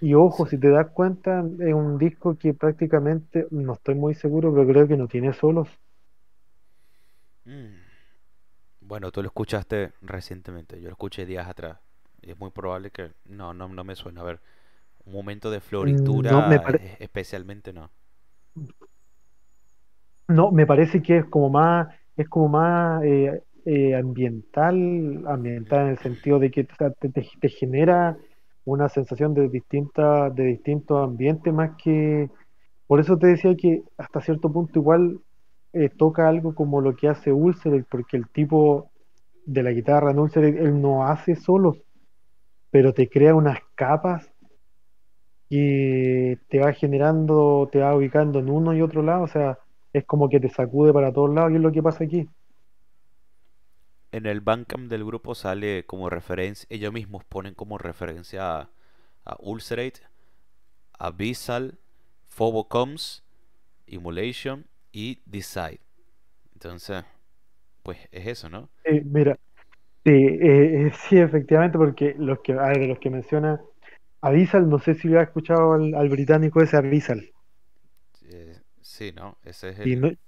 [0.00, 4.52] Y ojo, si te das cuenta, es un disco que prácticamente, no estoy muy seguro,
[4.52, 5.68] pero creo que no tiene solos.
[7.46, 7.80] Mm.
[8.80, 11.78] Bueno, tú lo escuchaste recientemente, yo lo escuché días atrás.
[12.22, 13.12] Y es muy probable que...
[13.24, 14.20] No, no, no me suena.
[14.20, 14.40] A ver,
[15.06, 17.90] un momento de Mm, No, me floritura, pare- e- especialmente no.
[20.28, 25.88] no, me parece que es como más, es como más eh, eh, ambiental, ambiental en
[25.90, 28.16] el sentido de que o sea, te, te- te genera
[28.64, 32.30] una sensación de distinta, de distintos ambientes más que,
[32.86, 35.20] por eso te decía que hasta cierto punto igual
[35.74, 38.90] eh, toca algo como lo que hace Ulcer, porque el tipo
[39.44, 41.76] de la guitarra en Ulcer, él no hace solos,
[42.70, 44.30] pero te crea unas capas
[45.50, 49.58] que te va generando, te va ubicando en uno y otro lado, o sea,
[49.92, 52.28] es como que te sacude para todos lados, y es lo que pasa aquí.
[54.12, 58.70] En el Bandcamp del grupo sale como referencia, ellos mismos ponen como referencia a,
[59.24, 60.02] a Ulcerate,
[60.98, 61.78] Abyssal,
[62.28, 63.24] Phobocoms,
[63.86, 65.80] Immolation y Decide.
[66.54, 67.04] Entonces,
[67.82, 68.70] pues es eso, ¿no?
[69.04, 69.38] mira,
[70.04, 73.60] sí, eh, sí, efectivamente, porque los que, a ver, los que menciona
[74.20, 77.30] Avisal, no sé si lo ha escuchado al, británico ese Avisal.
[78.80, 79.36] sí, ¿no?
[79.42, 80.18] Ese es el...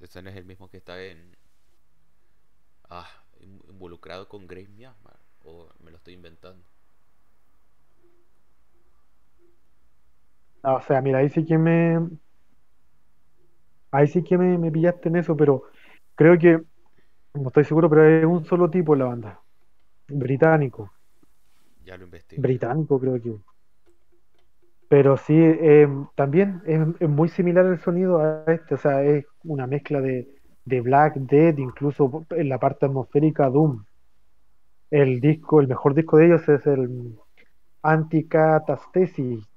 [0.00, 1.34] Ese no es el mismo que está en...
[2.90, 3.08] Ah,
[3.40, 6.62] involucrado con Grace Myanmar, o me lo estoy inventando.
[10.62, 12.08] O sea, mira, ahí sí que me.
[13.90, 15.64] Ahí sí que me, pillaste en eso, pero
[16.14, 16.62] creo que.
[17.34, 19.40] No estoy seguro, pero es un solo tipo en la banda.
[20.08, 20.90] Británico.
[21.84, 22.42] Ya lo investigo.
[22.42, 23.34] Británico, creo que.
[24.88, 28.74] Pero sí, eh, también es, muy similar el sonido a este.
[28.74, 30.28] O sea, es una mezcla de,
[30.64, 33.84] de Black Dead, incluso en la parte atmosférica Doom.
[34.90, 37.18] El disco, el mejor disco de ellos es el
[37.82, 39.48] Anticatastesis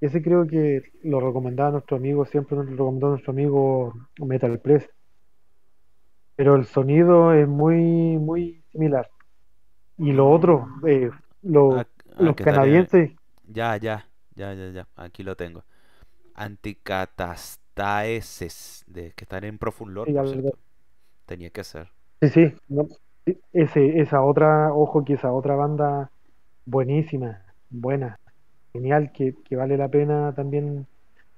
[0.00, 4.88] ese creo que lo recomendaba nuestro amigo, siempre nos lo recomendó nuestro amigo Metal Press.
[6.36, 9.10] Pero el sonido es muy, muy similar.
[9.96, 11.10] Y lo otro, eh,
[11.42, 11.84] los
[12.36, 13.10] canadienses.
[13.48, 14.06] Ya, ya,
[14.36, 14.86] ya, ya, ya.
[14.94, 15.64] Aquí lo tengo.
[16.34, 20.10] Anticatastaeses, de que están en Profund Lord,
[21.26, 21.88] Tenía que ser.
[22.22, 22.54] Sí, sí.
[23.52, 26.12] ese, esa otra, ojo que esa otra banda
[26.64, 28.20] buenísima, buena
[28.72, 30.86] genial, que, vale la pena también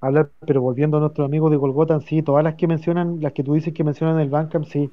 [0.00, 3.44] hablar, pero volviendo a nuestros amigos de Golgotan, sí, todas las que mencionan, las que
[3.44, 4.90] tú dices que mencionan el Bandcamp, sí,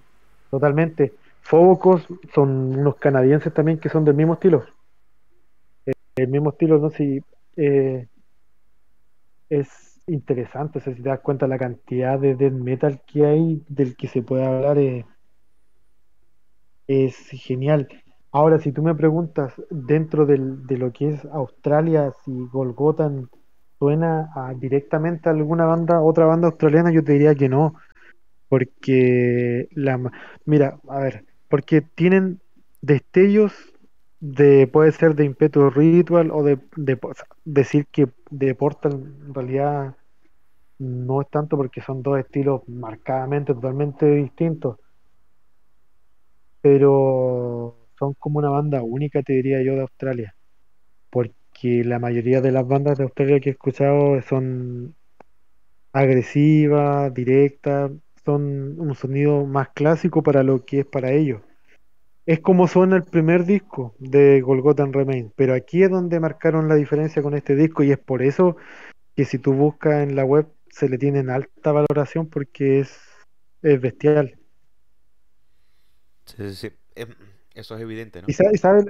[0.49, 1.13] totalmente.
[1.41, 4.65] Fobocos son unos canadienses también que son del mismo estilo.
[5.85, 7.23] Eh, el mismo estilo, no sé
[7.55, 8.07] eh,
[9.49, 13.95] es interesante, o sea, si te das cuenta la cantidad de metal que hay, del
[13.95, 15.05] que se puede hablar, eh,
[16.87, 17.87] es genial.
[18.31, 20.37] Ahora, si tú me preguntas dentro de
[20.77, 23.29] lo que es Australia, si Golgotan
[23.79, 27.75] suena directamente a alguna banda, otra banda australiana, yo te diría que no,
[28.49, 29.99] porque la,
[30.45, 32.41] mira, a ver, porque tienen
[32.81, 33.53] destellos
[34.19, 36.99] de, puede ser de Impetu Ritual o de, de
[37.45, 38.93] decir que de Portal
[39.27, 39.95] en realidad
[40.79, 44.77] no es tanto porque son dos estilos marcadamente totalmente distintos,
[46.61, 50.35] pero son como una banda única, te diría yo, de Australia.
[51.09, 54.95] Porque la mayoría de las bandas de Australia que he escuchado son
[55.93, 57.91] agresivas, directas,
[58.23, 61.41] son un sonido más clásico para lo que es para ellos.
[62.25, 66.75] Es como suena el primer disco de Golgotha Remain, pero aquí es donde marcaron la
[66.75, 68.57] diferencia con este disco y es por eso
[69.15, 72.99] que si tú buscas en la web se le tiene en alta valoración porque es,
[73.61, 74.37] es bestial.
[76.25, 76.71] Sí, sí, sí.
[76.95, 77.15] Em,
[77.57, 78.27] eso es evidente, ¿no?
[78.27, 78.85] Y sabes,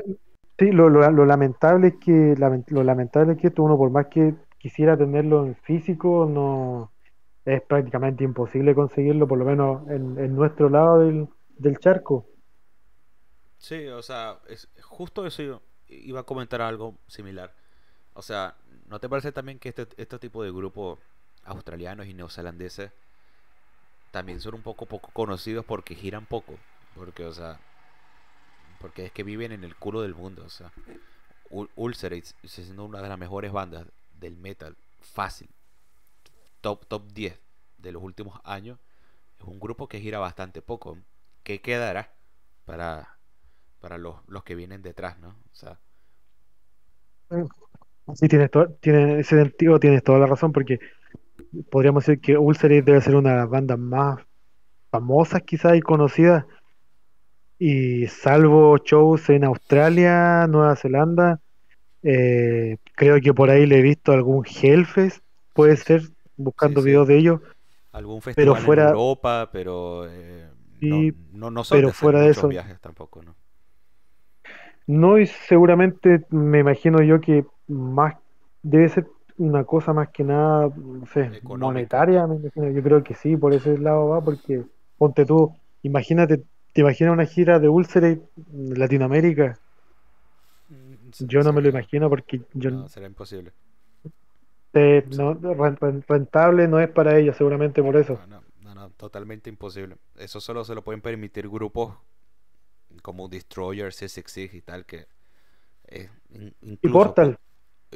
[0.59, 2.35] sí, lo, lamentable es que
[2.67, 6.91] lo lamentable es que esto uno por más que quisiera tenerlo en físico, no
[7.45, 12.25] es prácticamente imposible conseguirlo, por lo menos en, nuestro lado del, charco.
[13.57, 17.53] Sí, o sea, es justo eso iba a comentar algo similar.
[18.13, 18.55] O sea,
[18.87, 20.99] ¿no te parece también que este, este tipo de grupos
[21.45, 22.91] australianos y neozelandeses
[24.11, 26.55] también son un poco poco conocidos porque giran poco?
[26.95, 27.59] Porque, o sea,
[28.79, 30.43] porque es que viven en el culo del mundo.
[30.45, 30.71] O sea,
[31.75, 33.85] Ulcerates siendo una de las mejores bandas
[34.19, 35.49] del metal, fácil,
[36.61, 37.39] top, top 10
[37.77, 38.79] de los últimos años.
[39.39, 40.97] Es un grupo que gira bastante poco.
[41.43, 42.11] ¿Qué quedará
[42.65, 43.17] para,
[43.79, 45.29] para los, los que vienen detrás, no?
[45.29, 45.79] O sea.
[48.15, 50.79] Sí, tienes, tienes ese sentido, tienes toda la razón, porque
[51.69, 54.19] podríamos decir que Ulcerates debe ser una de las bandas más
[54.89, 56.45] famosas quizás y conocidas
[57.59, 61.39] y salvo shows en Australia, Nueva Zelanda,
[62.03, 66.03] eh, creo que por ahí le he visto algún Hellfest, puede ser,
[66.35, 67.41] buscando videos de ellos.
[67.91, 70.47] Algún festival pero fuera, en Europa, pero eh,
[71.33, 73.35] no, no, pero fuera de eso, viajes tampoco, ¿no?
[74.85, 78.15] No, y seguramente me imagino yo que más
[78.61, 83.53] debe ser una cosa más que nada, no sé, monetaria, Yo creo que sí, por
[83.53, 84.63] ese lado va, porque
[84.97, 86.43] ponte tú, imagínate
[86.77, 88.21] ¿Te imaginas una gira de Ulcerate
[88.53, 89.59] en Latinoamérica?
[90.69, 93.51] Mm, yo no me lo imagino porque yo no, será imposible.
[94.73, 98.19] rentable no es para ellos, seguramente por eso.
[98.27, 99.95] No, no, no, totalmente imposible.
[100.17, 101.97] Eso solo se lo pueden permitir grupos
[103.01, 105.07] como Destroyer, C6 y tal, que
[106.61, 107.39] y Portal.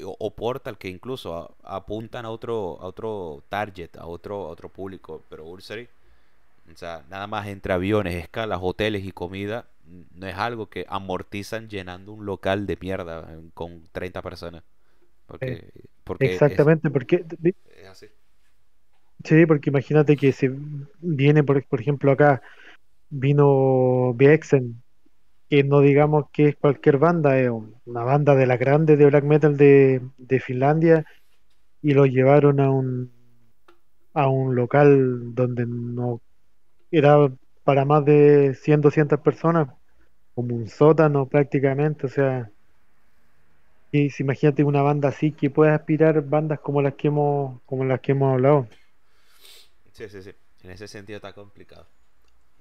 [0.03, 5.21] O, Portal, que incluso apuntan a otro, a otro target, a otro, a otro público,
[5.29, 6.00] pero Ulcerate
[6.73, 9.67] o sea, nada más entre aviones, escalas, hoteles y comida,
[10.13, 14.63] no es algo que amortizan llenando un local de mierda eh, con 30 personas.
[15.27, 15.71] Porque,
[16.19, 17.25] Exactamente, porque
[19.23, 20.51] Sí, porque imagínate que se
[20.99, 22.41] viene, por, por ejemplo, acá
[23.09, 24.83] vino Bexen,
[25.49, 29.07] que no digamos que es cualquier banda, es un- una banda de la grande de
[29.07, 31.05] black metal de, de Finlandia,
[31.81, 33.11] y lo llevaron a un,
[34.13, 36.21] a un local donde no
[36.91, 37.31] era
[37.63, 39.69] para más de 100 200 personas,
[40.35, 42.51] como un sótano prácticamente, o sea,
[43.89, 47.85] y si imagínate una banda así que puede aspirar bandas como las que hemos, como
[47.85, 48.67] las que hemos hablado.
[49.93, 50.31] Sí, sí, sí.
[50.63, 51.87] En ese sentido está complicado.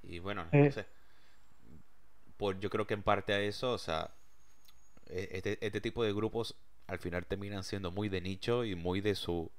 [0.05, 0.87] Y bueno, no Eh, sé.
[2.37, 4.11] Pues yo creo que en parte a eso, o sea,
[5.09, 6.57] e- este, este tipo de grupos
[6.89, 9.51] al final terminan siendo muy de nicho y muy de su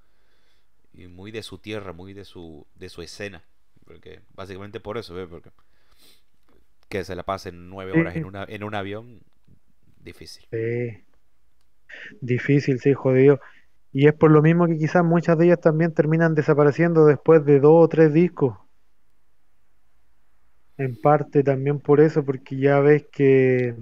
[0.94, 3.44] y muy de su tierra, muy de su de su escena,
[3.92, 5.28] porque básicamente por eso, ¿ves?
[5.30, 5.52] Porque
[6.90, 9.22] que se la pasen nueve horas en eh, una en un avión,
[10.00, 10.48] difícil.
[10.52, 11.04] eh,
[12.22, 13.40] difícil, sí, jodido.
[13.94, 17.60] Y es por lo mismo que quizás muchas de ellas también terminan desapareciendo después de
[17.60, 18.58] dos o tres discos.
[20.78, 23.76] En parte también por eso, porque ya ves que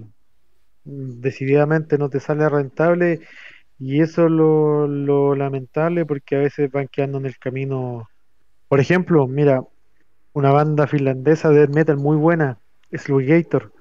[0.84, 3.20] decididamente no te sale rentable
[3.78, 8.08] y eso es lo, lo lamentable porque a veces van quedando en el camino.
[8.68, 9.62] Por ejemplo, mira,
[10.32, 12.58] una banda finlandesa de metal muy buena,
[12.92, 13.72] Slugator.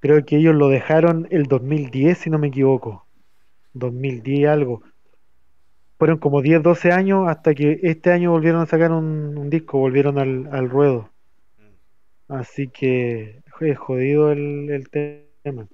[0.00, 3.06] Creo que ellos lo dejaron el 2010, si no me equivoco.
[3.74, 4.82] 2010 algo.
[5.98, 9.78] Fueron como 10 12 años hasta que este año volvieron a sacar un, un disco,
[9.78, 11.10] volvieron al, al ruedo.
[12.28, 15.68] Así que es jodido el, el tema.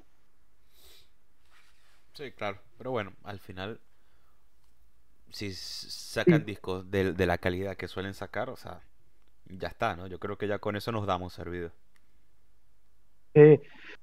[2.14, 2.60] Sí, claro.
[2.78, 3.80] Pero bueno, al final,
[5.30, 8.80] si sacan discos de, de la calidad que suelen sacar, o sea,
[9.46, 10.06] ya está, ¿no?
[10.06, 11.72] Yo creo que ya con eso nos damos servido.
[13.34, 13.60] eh,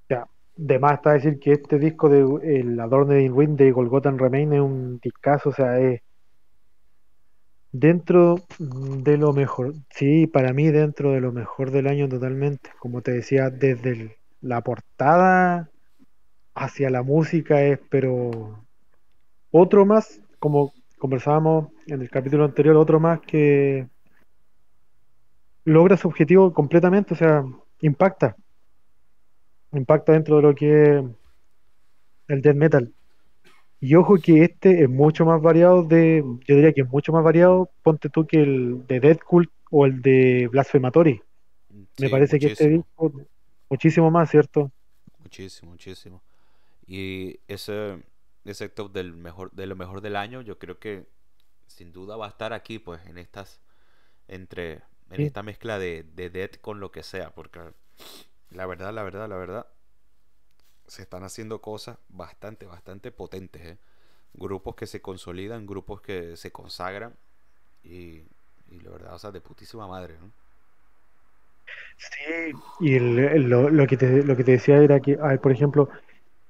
[0.09, 2.21] ya, de más está decir que este disco de
[2.59, 6.01] el Adorned in Wind de Golgotha Remain es un discazo, o sea, es
[7.71, 12.69] dentro de lo mejor, sí, para mí dentro de lo mejor del año totalmente.
[12.79, 15.69] Como te decía, desde la portada
[16.55, 18.65] hacia la música es, pero
[19.51, 23.87] otro más, como conversábamos en el capítulo anterior, otro más que
[25.65, 27.43] logra su objetivo completamente, o sea,
[27.81, 28.35] impacta,
[29.73, 31.03] impacta dentro de lo que es
[32.27, 32.93] el death metal.
[33.79, 37.23] Y ojo que este es mucho más variado de, yo diría que es mucho más
[37.23, 41.19] variado, ponte tú que el de Death Cult o el de Blasphematory.
[41.99, 43.11] Me parece que este disco,
[43.69, 44.71] muchísimo más, ¿cierto?
[45.19, 46.21] muchísimo, muchísimo.
[46.85, 48.03] Y ese,
[48.43, 51.07] ese top del mejor, de lo mejor del año, yo creo que
[51.67, 53.61] sin duda va a estar aquí, pues, en estas,
[54.27, 57.59] entre, en Sí, esta mezcla de, de Death con lo que sea, porque
[58.51, 59.67] la verdad, la verdad, la verdad,
[60.87, 63.77] se están haciendo cosas bastante, bastante potentes, ¿eh?
[64.33, 67.15] Grupos que se consolidan, grupos que se consagran
[67.83, 68.23] y,
[68.69, 70.31] y la verdad, o sea, de putísima madre, ¿no?
[71.97, 72.51] sí.
[72.79, 75.51] Y el- el- lo, lo que te, lo que te decía era que, ver, por
[75.51, 75.89] ejemplo,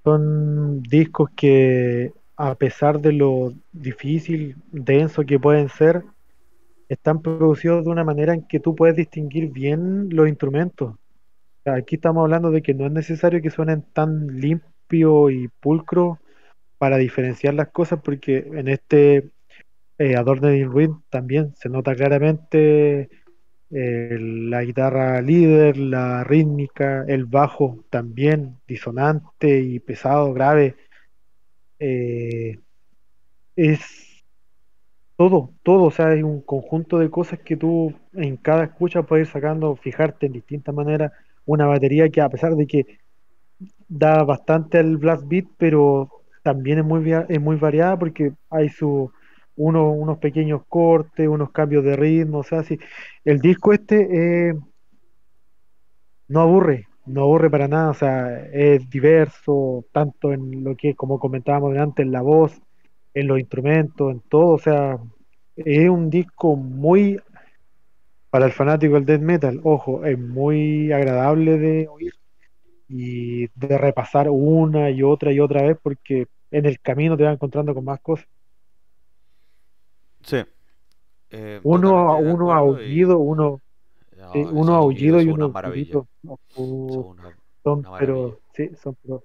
[0.06, 6.04] son discos que, a pesar de lo difícil, denso que pueden ser,
[6.94, 10.96] están producidos de una manera en que tú puedes distinguir bien los instrumentos.
[11.66, 16.20] Aquí estamos hablando de que no es necesario que suenen tan limpio y pulcro
[16.78, 19.30] para diferenciar las cosas, porque en este
[20.00, 23.10] eh, Adorned in Ruin también se nota claramente
[23.70, 30.76] eh, la guitarra líder, la rítmica, el bajo también disonante y pesado, grave.
[31.80, 32.60] eh,
[33.56, 34.01] es
[35.22, 39.28] todo, todo, o sea, hay un conjunto de cosas que tú en cada escucha puedes
[39.28, 41.12] ir sacando, fijarte en distintas maneras.
[41.46, 42.86] Una batería que a pesar de que
[43.88, 46.10] da bastante al blast beat, pero
[46.44, 49.12] también es muy, es muy variada porque hay su,
[49.56, 52.80] uno- unos pequeños cortes, unos cambios de ritmo, o sea, sí,
[53.26, 54.54] el disco este eh,
[56.28, 61.20] no aburre, no aburre para nada, o sea, es diverso, tanto en lo que, como
[61.20, 62.60] comentábamos antes, en la voz,
[63.14, 64.98] en los instrumentos, en todo, o sea,
[65.56, 67.20] es un disco muy,
[68.30, 72.14] para el fanático del death metal, ojo, es muy agradable de oír
[72.88, 77.34] y de repasar una y otra y otra vez porque en el camino te vas
[77.34, 78.28] encontrando con más cosas.
[80.24, 80.38] Sí,
[81.32, 83.62] eh, Uno, uno y aullido, uno,
[84.12, 86.08] sí, no, uno aullido y unos maravilla, son
[86.56, 88.00] una, son una maravilla.
[88.00, 89.24] pero, sí, son pero,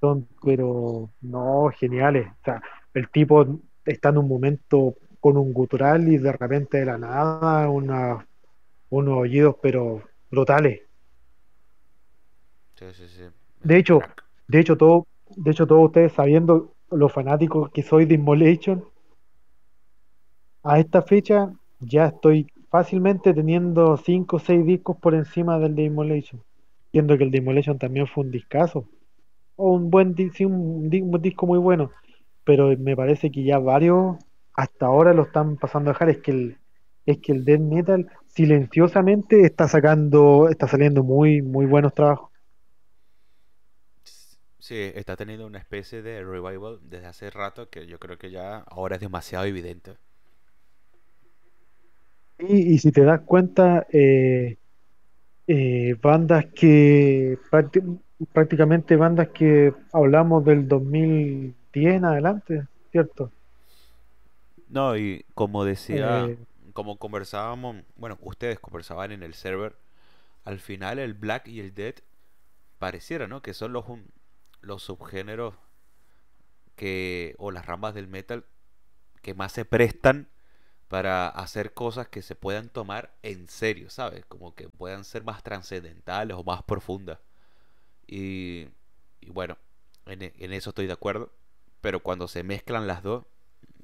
[0.00, 2.26] son pero, no, geniales.
[2.26, 2.62] O sea,
[2.94, 7.68] el tipo está en un momento con un gutural y de repente de la nada
[7.70, 8.26] una,
[8.90, 10.82] unos aullidos pero brutales.
[12.74, 13.22] Sí, sí, sí,
[13.62, 14.00] De hecho,
[14.48, 18.84] de hecho todo, de hecho todos ustedes sabiendo los fanáticos que soy de Immolation,
[20.64, 26.40] A esta fecha ya estoy fácilmente teniendo 5 o 6 discos por encima del Demolition.
[26.90, 28.88] Siendo que el Demolition también fue un discazo.
[29.56, 31.90] O un buen sí, un, un, disco muy bueno.
[32.44, 34.16] Pero me parece que ya varios
[34.54, 36.10] hasta ahora lo están pasando a dejar.
[36.10, 36.58] Es que el,
[37.06, 42.30] es que el death metal silenciosamente está sacando, está saliendo muy, muy buenos trabajos.
[44.58, 48.58] Sí, está teniendo una especie de revival desde hace rato que yo creo que ya
[48.60, 49.98] ahora es demasiado evidente.
[52.38, 54.56] Y, y si te das cuenta, eh,
[55.46, 57.38] eh, bandas que
[58.32, 60.68] prácticamente bandas que hablamos del
[61.72, 63.30] 2010 en adelante, ¿cierto?
[64.68, 66.38] No, y como decía, eh,
[66.72, 69.76] como conversábamos, bueno, ustedes conversaban en el server,
[70.44, 71.94] al final el black y el dead
[72.78, 73.42] pareciera, ¿no?
[73.42, 73.84] Que son los,
[74.60, 75.54] los subgéneros
[76.76, 78.44] que, o las ramas del metal
[79.20, 80.28] que más se prestan
[80.88, 84.24] para hacer cosas que se puedan tomar en serio, ¿sabes?
[84.26, 87.18] Como que puedan ser más trascendentales o más profundas.
[88.06, 88.68] Y,
[89.28, 89.56] bueno,
[90.06, 91.32] en, en, eso estoy de acuerdo.
[91.82, 93.26] Pero cuando se mezclan las dos,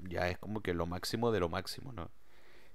[0.09, 2.11] ya es como que lo máximo de lo máximo, ¿no?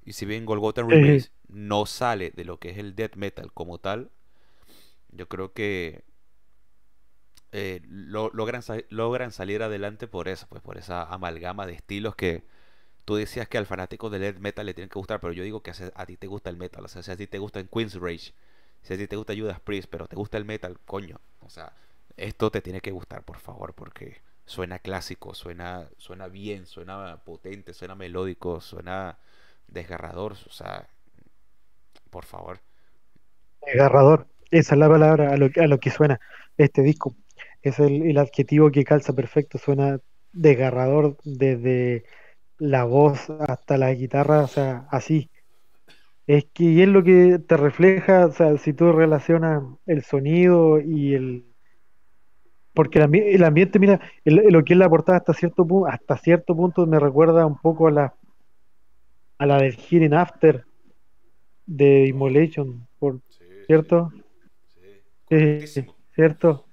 [0.06, 3.80] Y si bien Golgotha Remains no sale de lo que es el death metal como
[3.80, 4.12] tal,
[5.10, 6.04] yo creo que
[7.54, 12.44] eh, logran, logran salir adelante por eso, pues por esa amalgama de estilos que
[13.06, 15.62] tú decías que al fanático del death metal le tiene que gustar, pero yo digo
[15.62, 17.68] que a, ti te gusta el metal, o sea, si a ti te gusta en
[17.68, 18.34] Queen's Rage,
[18.82, 21.74] si a ti te gusta Judas Priest, pero te gusta el metal, coño, o sea,
[22.18, 27.74] esto te tiene que gustar, por favor, porque suena clásico, suena, suena bien, suena potente,
[27.74, 29.18] suena melódico, suena
[29.68, 30.88] desgarrador, o sea,
[32.10, 32.60] por favor.
[33.66, 36.20] Desgarrador, esa es la palabra a lo, a lo que suena
[36.58, 37.16] este disco.
[37.62, 40.00] Es el, el adjetivo que calza perfecto, suena
[40.34, 42.06] desgarrador desde
[42.60, 45.30] la voz hasta la guitarra, o sea, así.
[46.28, 51.16] Es que es lo que te refleja, o sea, si tú relacionas el sonido y
[51.16, 51.53] el...
[52.74, 56.88] Porque el, ambiente, mira, lo que es la portada hasta cierto punto, hasta cierto punto
[56.88, 58.14] me recuerda un poco a la
[59.38, 60.66] a la del Hearing After
[61.66, 63.20] de Immolation, por,
[63.68, 64.12] ¿cierto?
[65.30, 66.66] Sí, ¿cierto?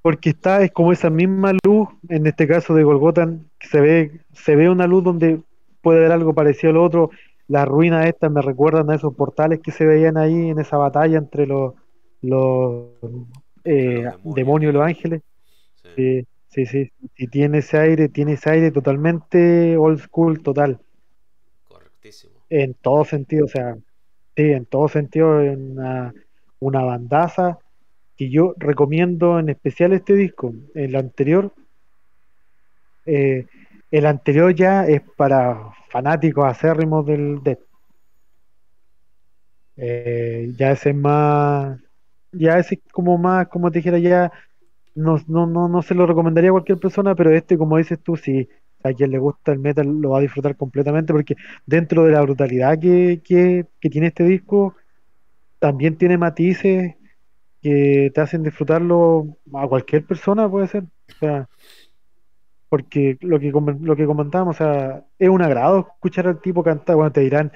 [0.00, 4.20] Porque está, es como esa misma luz, en este caso de Golgotan, que se ve,
[4.32, 5.40] se ve una luz donde
[5.80, 7.10] puede haber algo parecido al otro.
[7.46, 11.18] Las ruinas estas me recuerdan a esos portales que se veían ahí en esa batalla
[11.18, 11.74] entre los,
[12.22, 12.88] los,
[13.64, 14.72] eh, demonios.
[14.72, 15.22] y los ángeles.
[15.96, 16.26] Sí.
[16.52, 20.78] Sí, sí, sí, tiene ese aire, tiene ese aire totalmente old school, total.
[21.66, 22.34] Correctísimo.
[22.50, 23.74] En todo sentido, o sea,
[24.36, 26.12] sí, en todo sentido, una,
[26.60, 27.58] una bandaza
[28.18, 30.52] que yo recomiendo en especial este disco.
[30.74, 31.54] El anterior,
[33.06, 33.46] eh,
[33.90, 37.60] el anterior ya es para fanáticos acérrimos del Death.
[39.78, 41.80] Eh, ya ese es más,
[42.32, 44.32] ya ese como más, como te dijera, ya
[44.94, 48.16] no, no, no, no se lo recomendaría a cualquier persona, pero este, como dices tú,
[48.16, 48.48] si
[48.84, 52.22] a quien le gusta el metal lo va a disfrutar completamente, porque dentro de la
[52.22, 54.74] brutalidad que, que, tiene este disco,
[55.58, 56.96] también tiene matices
[57.62, 60.84] que te hacen disfrutarlo a cualquier persona, puede ser.
[60.84, 61.48] O sea,
[62.68, 66.96] porque lo que, lo que comentábamos, o sea, es un agrado escuchar al tipo cantar,
[66.96, 67.52] bueno, te dirán,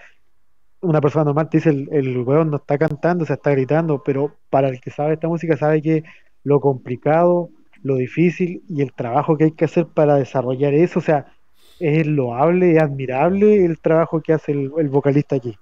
[0.86, 4.36] una persona normal te dice, el, el weón no está cantando, se está gritando, pero
[4.50, 6.04] para el que sabe esta música sabe que
[6.44, 7.50] lo complicado,
[7.82, 10.98] lo difícil y el trabajo que hay que hacer para desarrollar eso.
[10.98, 11.32] O sea,
[11.78, 15.56] es loable, es admirable el trabajo que hace el, vocalista aquí.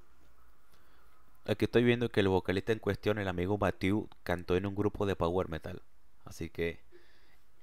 [1.47, 5.07] Aquí estoy viendo que el vocalista en cuestión, el amigo Matthew, cantó en un grupo
[5.07, 5.83] de power metal.
[6.25, 6.81] Así que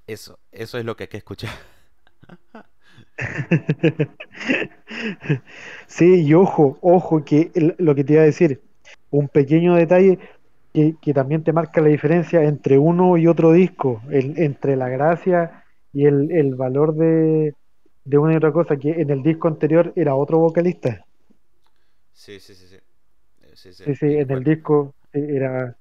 [0.07, 1.51] eso, eso es lo que hay que escuchar.
[5.87, 8.61] sí, y ojo, ojo, que lo que te iba a decir,
[9.09, 10.19] un pequeño detalle,
[10.73, 16.05] que, también te marca la diferencia entre uno y otro disco, entre la gracia y
[16.05, 17.53] el, valor de,
[18.05, 21.05] una y otra cosa, que en el disco anterior era otro vocalista.
[22.13, 22.77] Sí, sí, sí.
[23.53, 25.75] Sí, sí, sí, en el disco era,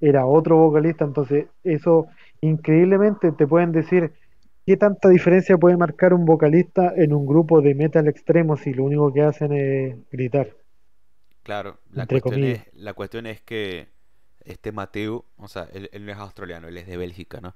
[0.00, 2.06] era otro vocalista, entonces eso
[2.40, 4.12] increíblemente te pueden decir
[4.66, 8.84] qué tanta diferencia puede marcar un vocalista en un grupo de metal extremo si lo
[8.84, 10.56] único que hacen es gritar.
[11.42, 13.88] Claro, la, cuestión es, la cuestión es que
[14.44, 17.54] este Mateo, o sea, él, no es australiano, él es de Bélgica, ¿no?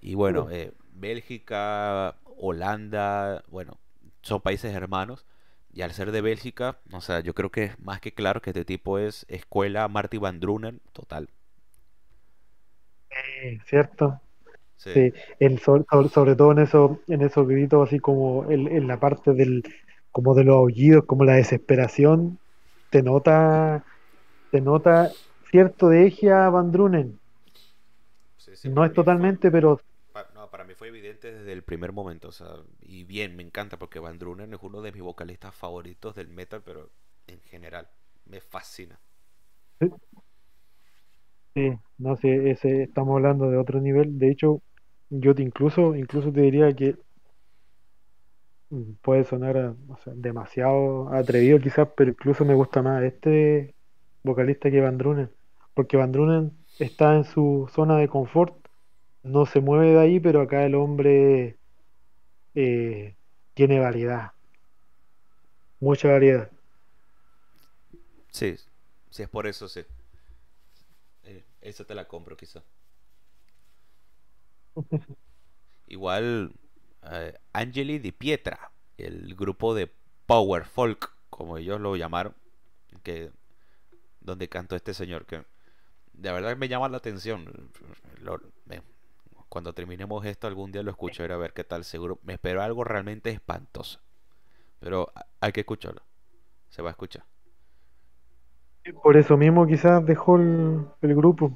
[0.00, 3.78] Y bueno, eh, Bélgica, Holanda, bueno,
[4.22, 5.26] son países hermanos.
[5.72, 8.50] Y al ser de Bélgica, o sea, yo creo que es más que claro que
[8.50, 11.28] este tipo es escuela Marty Van Drunen total.
[13.10, 14.20] Sí, cierto.
[14.76, 15.12] Sí,
[15.62, 19.62] sobre, todo en eso, en esos gritos así como en, la parte del
[20.12, 22.38] como de los aullidos, como la desesperación,
[22.90, 23.84] te nota,
[24.50, 25.10] te nota
[25.50, 27.18] cierto de eje a Van Drunen.
[28.64, 29.80] no es totalmente, pero...
[30.34, 32.48] no, para mí fue evidente desde el primer momento, o sea,
[32.80, 36.62] y bien, me encanta porque Van Drunen es uno de mis vocalistas favoritos del metal,
[36.64, 36.90] pero
[37.26, 37.88] en general,
[38.24, 38.98] me fascina.
[41.56, 44.18] Sí, no sé, ese, estamos hablando de otro nivel.
[44.18, 44.60] De hecho,
[45.08, 46.96] yo te incluso, incluso te diría que
[48.68, 49.74] mm, puede sonar
[50.16, 53.74] demasiado atrevido quizás, pero incluso me gusta más este
[54.22, 55.30] vocalista que Van Drunen,
[55.72, 58.54] porque Van Drunen está en su zona de confort,
[59.22, 61.56] no se mueve de ahí, pero acá el hombre
[62.54, 63.16] eh,
[63.54, 64.32] tiene variedad,
[65.80, 66.50] mucha variedad.
[68.30, 68.56] Sí,
[69.08, 69.80] sí es por eso, sí.
[71.66, 72.62] Esa te la compro quizá.
[75.88, 76.52] Igual
[77.02, 79.92] eh, Angeli Di Pietra, el grupo de
[80.26, 82.36] Power Folk, como ellos lo llamaron,
[83.02, 83.32] que
[84.20, 85.44] donde cantó este señor, que
[86.12, 87.72] de verdad me llama la atención.
[89.48, 91.84] cuando terminemos esto algún día lo escucharé a ver qué tal.
[91.84, 93.98] Seguro me espero algo realmente espantoso.
[94.78, 96.02] Pero hay que escucharlo.
[96.68, 97.24] Se va a escuchar.
[99.02, 101.52] Por eso mismo quizás dejó el, grupo.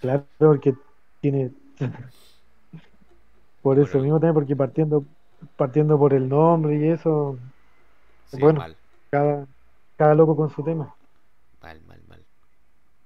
[0.00, 0.74] claro, porque
[1.20, 1.50] tiene...
[3.62, 5.04] por eso mismo también, porque partiendo
[5.56, 7.38] partiendo por el nombre y eso...
[8.38, 8.64] bueno,
[9.10, 9.46] Cada,
[9.96, 10.94] cada loco con su tema.
[11.60, 12.24] Mal, mal, mal.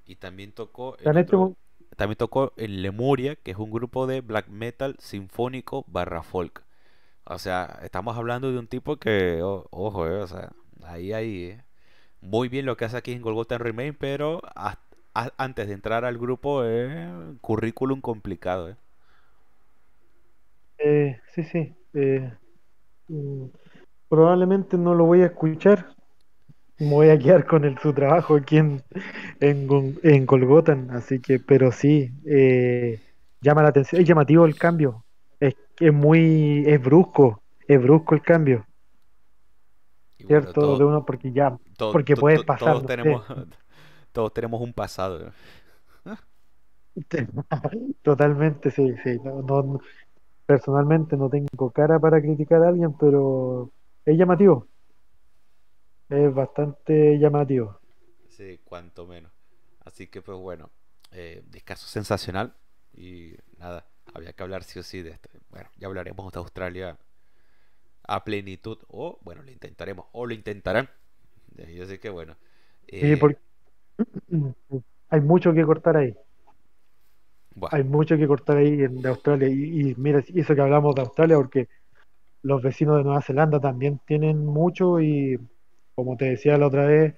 [0.07, 0.97] Y también tocó...
[1.97, 6.63] también tocó en Lemuria, que es un grupo de black metal sinfónico barra folk.
[7.25, 10.53] O sea, estamos hablando de un tipo que, ojo, eh, o sea,
[10.85, 11.65] ahí, ahí, eh,
[12.27, 14.41] muy bien lo que hace aquí en Golgotha Remain, pero
[15.39, 16.91] antes de entrar al grupo es
[17.41, 18.71] currículum complicado.
[18.71, 18.77] ¿eh?
[20.79, 21.75] Eh, sí, sí.
[21.95, 22.31] Eh,
[23.09, 23.47] mm,
[24.09, 25.89] probablemente no lo voy a escuchar.
[26.79, 28.83] Me voy a quedar con el, su trabajo aquí en,
[29.41, 29.69] en,
[30.03, 30.27] en
[30.91, 32.11] así que, pero sí,
[33.41, 35.05] llama la atención, es llamativo el cambio,
[35.41, 38.67] es, es muy, es brusco, es brusco el cambio.
[40.27, 40.77] ¿Cierto?
[40.77, 42.75] de uno porque ya, porque puede pasar.
[42.75, 43.25] Todos tenemos,
[44.13, 45.33] todos tenemos un pasado.
[48.03, 49.19] Totalmente, sí, sí.
[49.23, 49.81] No,
[50.47, 53.71] personalmente no tengo cara para criticar a alguien, pero
[54.05, 54.67] es llamativo.
[56.09, 57.79] Es bastante llamativo.
[58.29, 59.33] Sí, cuanto menos.
[59.85, 60.71] Así que pues bueno,
[61.13, 62.55] eh, descaso sensacional
[62.95, 65.29] y nada, había que hablar sí o sí de esto.
[65.51, 66.97] Bueno, ya hablaremos de Australia
[68.07, 68.79] a plenitud.
[68.89, 70.07] O, bueno, lo intentaremos.
[70.13, 70.89] O lo intentarán.
[71.75, 72.37] Yo sé que, bueno.
[72.89, 73.39] Eh, porque
[75.11, 76.15] hay mucho que cortar ahí.
[77.71, 79.49] Hay mucho que cortar ahí en Australia.
[79.49, 81.69] Y, mira, eso que hablamos de Australia, porque
[82.43, 85.41] los vecinos de Nueva Zelanda también tienen mucho y,
[85.95, 87.15] como te decía la otra vez,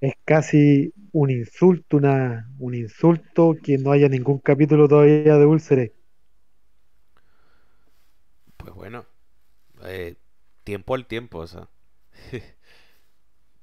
[0.00, 5.92] es casi un insulto, una, un insulto que no haya ningún capítulo todavía de Ulcere.
[8.56, 9.04] Pues bueno,
[9.84, 10.16] eh,
[10.64, 11.68] tiempo al tiempo, o sea.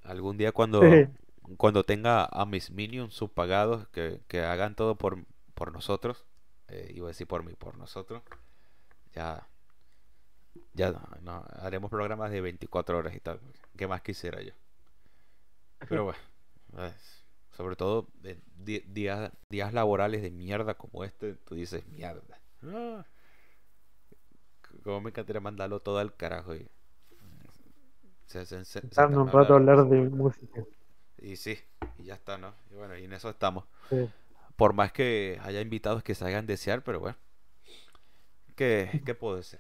[0.04, 0.82] Algún día cuando,
[1.58, 6.26] cuando tenga a mis minions subpagados que, que hagan todo por, por nosotros,
[6.68, 8.22] eh, iba a decir por mí, por nosotros,
[9.14, 9.48] ya,
[10.74, 10.92] ya
[11.22, 13.40] no, haremos programas de 24 horas y tal.
[13.78, 14.54] ¿Qué más quisiera yo?
[15.90, 16.20] Pero bueno,
[17.52, 18.08] sobre todo
[18.58, 22.40] días, días laborales de mierda como este, tú dices mierda.
[22.64, 23.06] Ah,
[24.86, 26.68] como me encantaría mandarlo todo al carajo y.
[28.28, 30.64] Se, se, un rato a hablar de música.
[31.18, 31.58] Y sí,
[31.98, 32.54] y ya está, ¿no?
[32.72, 33.66] Y bueno, y en eso estamos.
[34.56, 37.18] Por más que haya invitados que se hagan desear, pero bueno.
[38.56, 39.60] ¿Qué, qué puedo decir?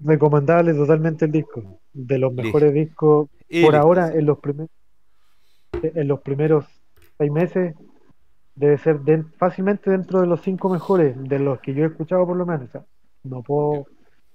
[0.00, 1.80] Recomendable totalmente el disco.
[1.92, 3.28] De los mejores discos
[3.62, 4.70] por ahora en los primeros
[5.82, 6.64] en los primeros
[7.18, 7.74] seis meses
[8.54, 9.00] debe ser
[9.36, 12.68] fácilmente dentro de los cinco mejores, de los que yo he escuchado por lo menos.
[13.24, 13.86] no puedo,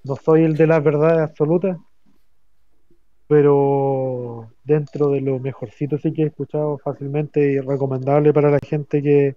[0.03, 1.77] no soy el de las verdades absolutas,
[3.27, 9.01] pero dentro de los mejorcitos sí que he escuchado fácilmente y recomendable para la gente
[9.01, 9.35] que,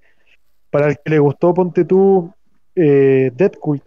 [0.70, 2.32] para el que le gustó, ponte tú,
[2.76, 3.82] eh, Deadpool,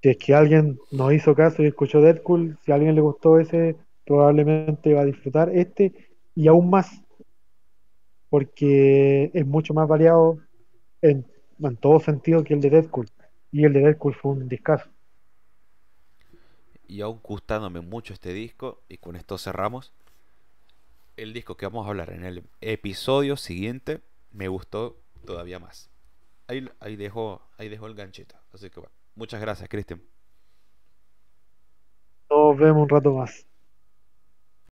[0.00, 3.38] que es que alguien nos hizo caso y escuchó Deadpool, si a alguien le gustó
[3.38, 5.92] ese, probablemente va a disfrutar este
[6.34, 7.02] y aún más
[8.32, 10.38] porque es mucho más variado
[11.02, 11.26] en,
[11.58, 13.10] en todo sentido que el de Deadpool.
[13.50, 14.88] Y el de Deadpool fue un discazo.
[16.88, 19.92] Y aún gustándome mucho este disco, y con esto cerramos,
[21.18, 24.00] el disco que vamos a hablar en el episodio siguiente
[24.32, 25.90] me gustó todavía más.
[26.48, 28.36] Ahí, ahí, dejo, ahí dejo el ganchito.
[28.54, 30.02] Así que bueno, muchas gracias, Cristian.
[32.30, 33.46] nos vemos un rato más.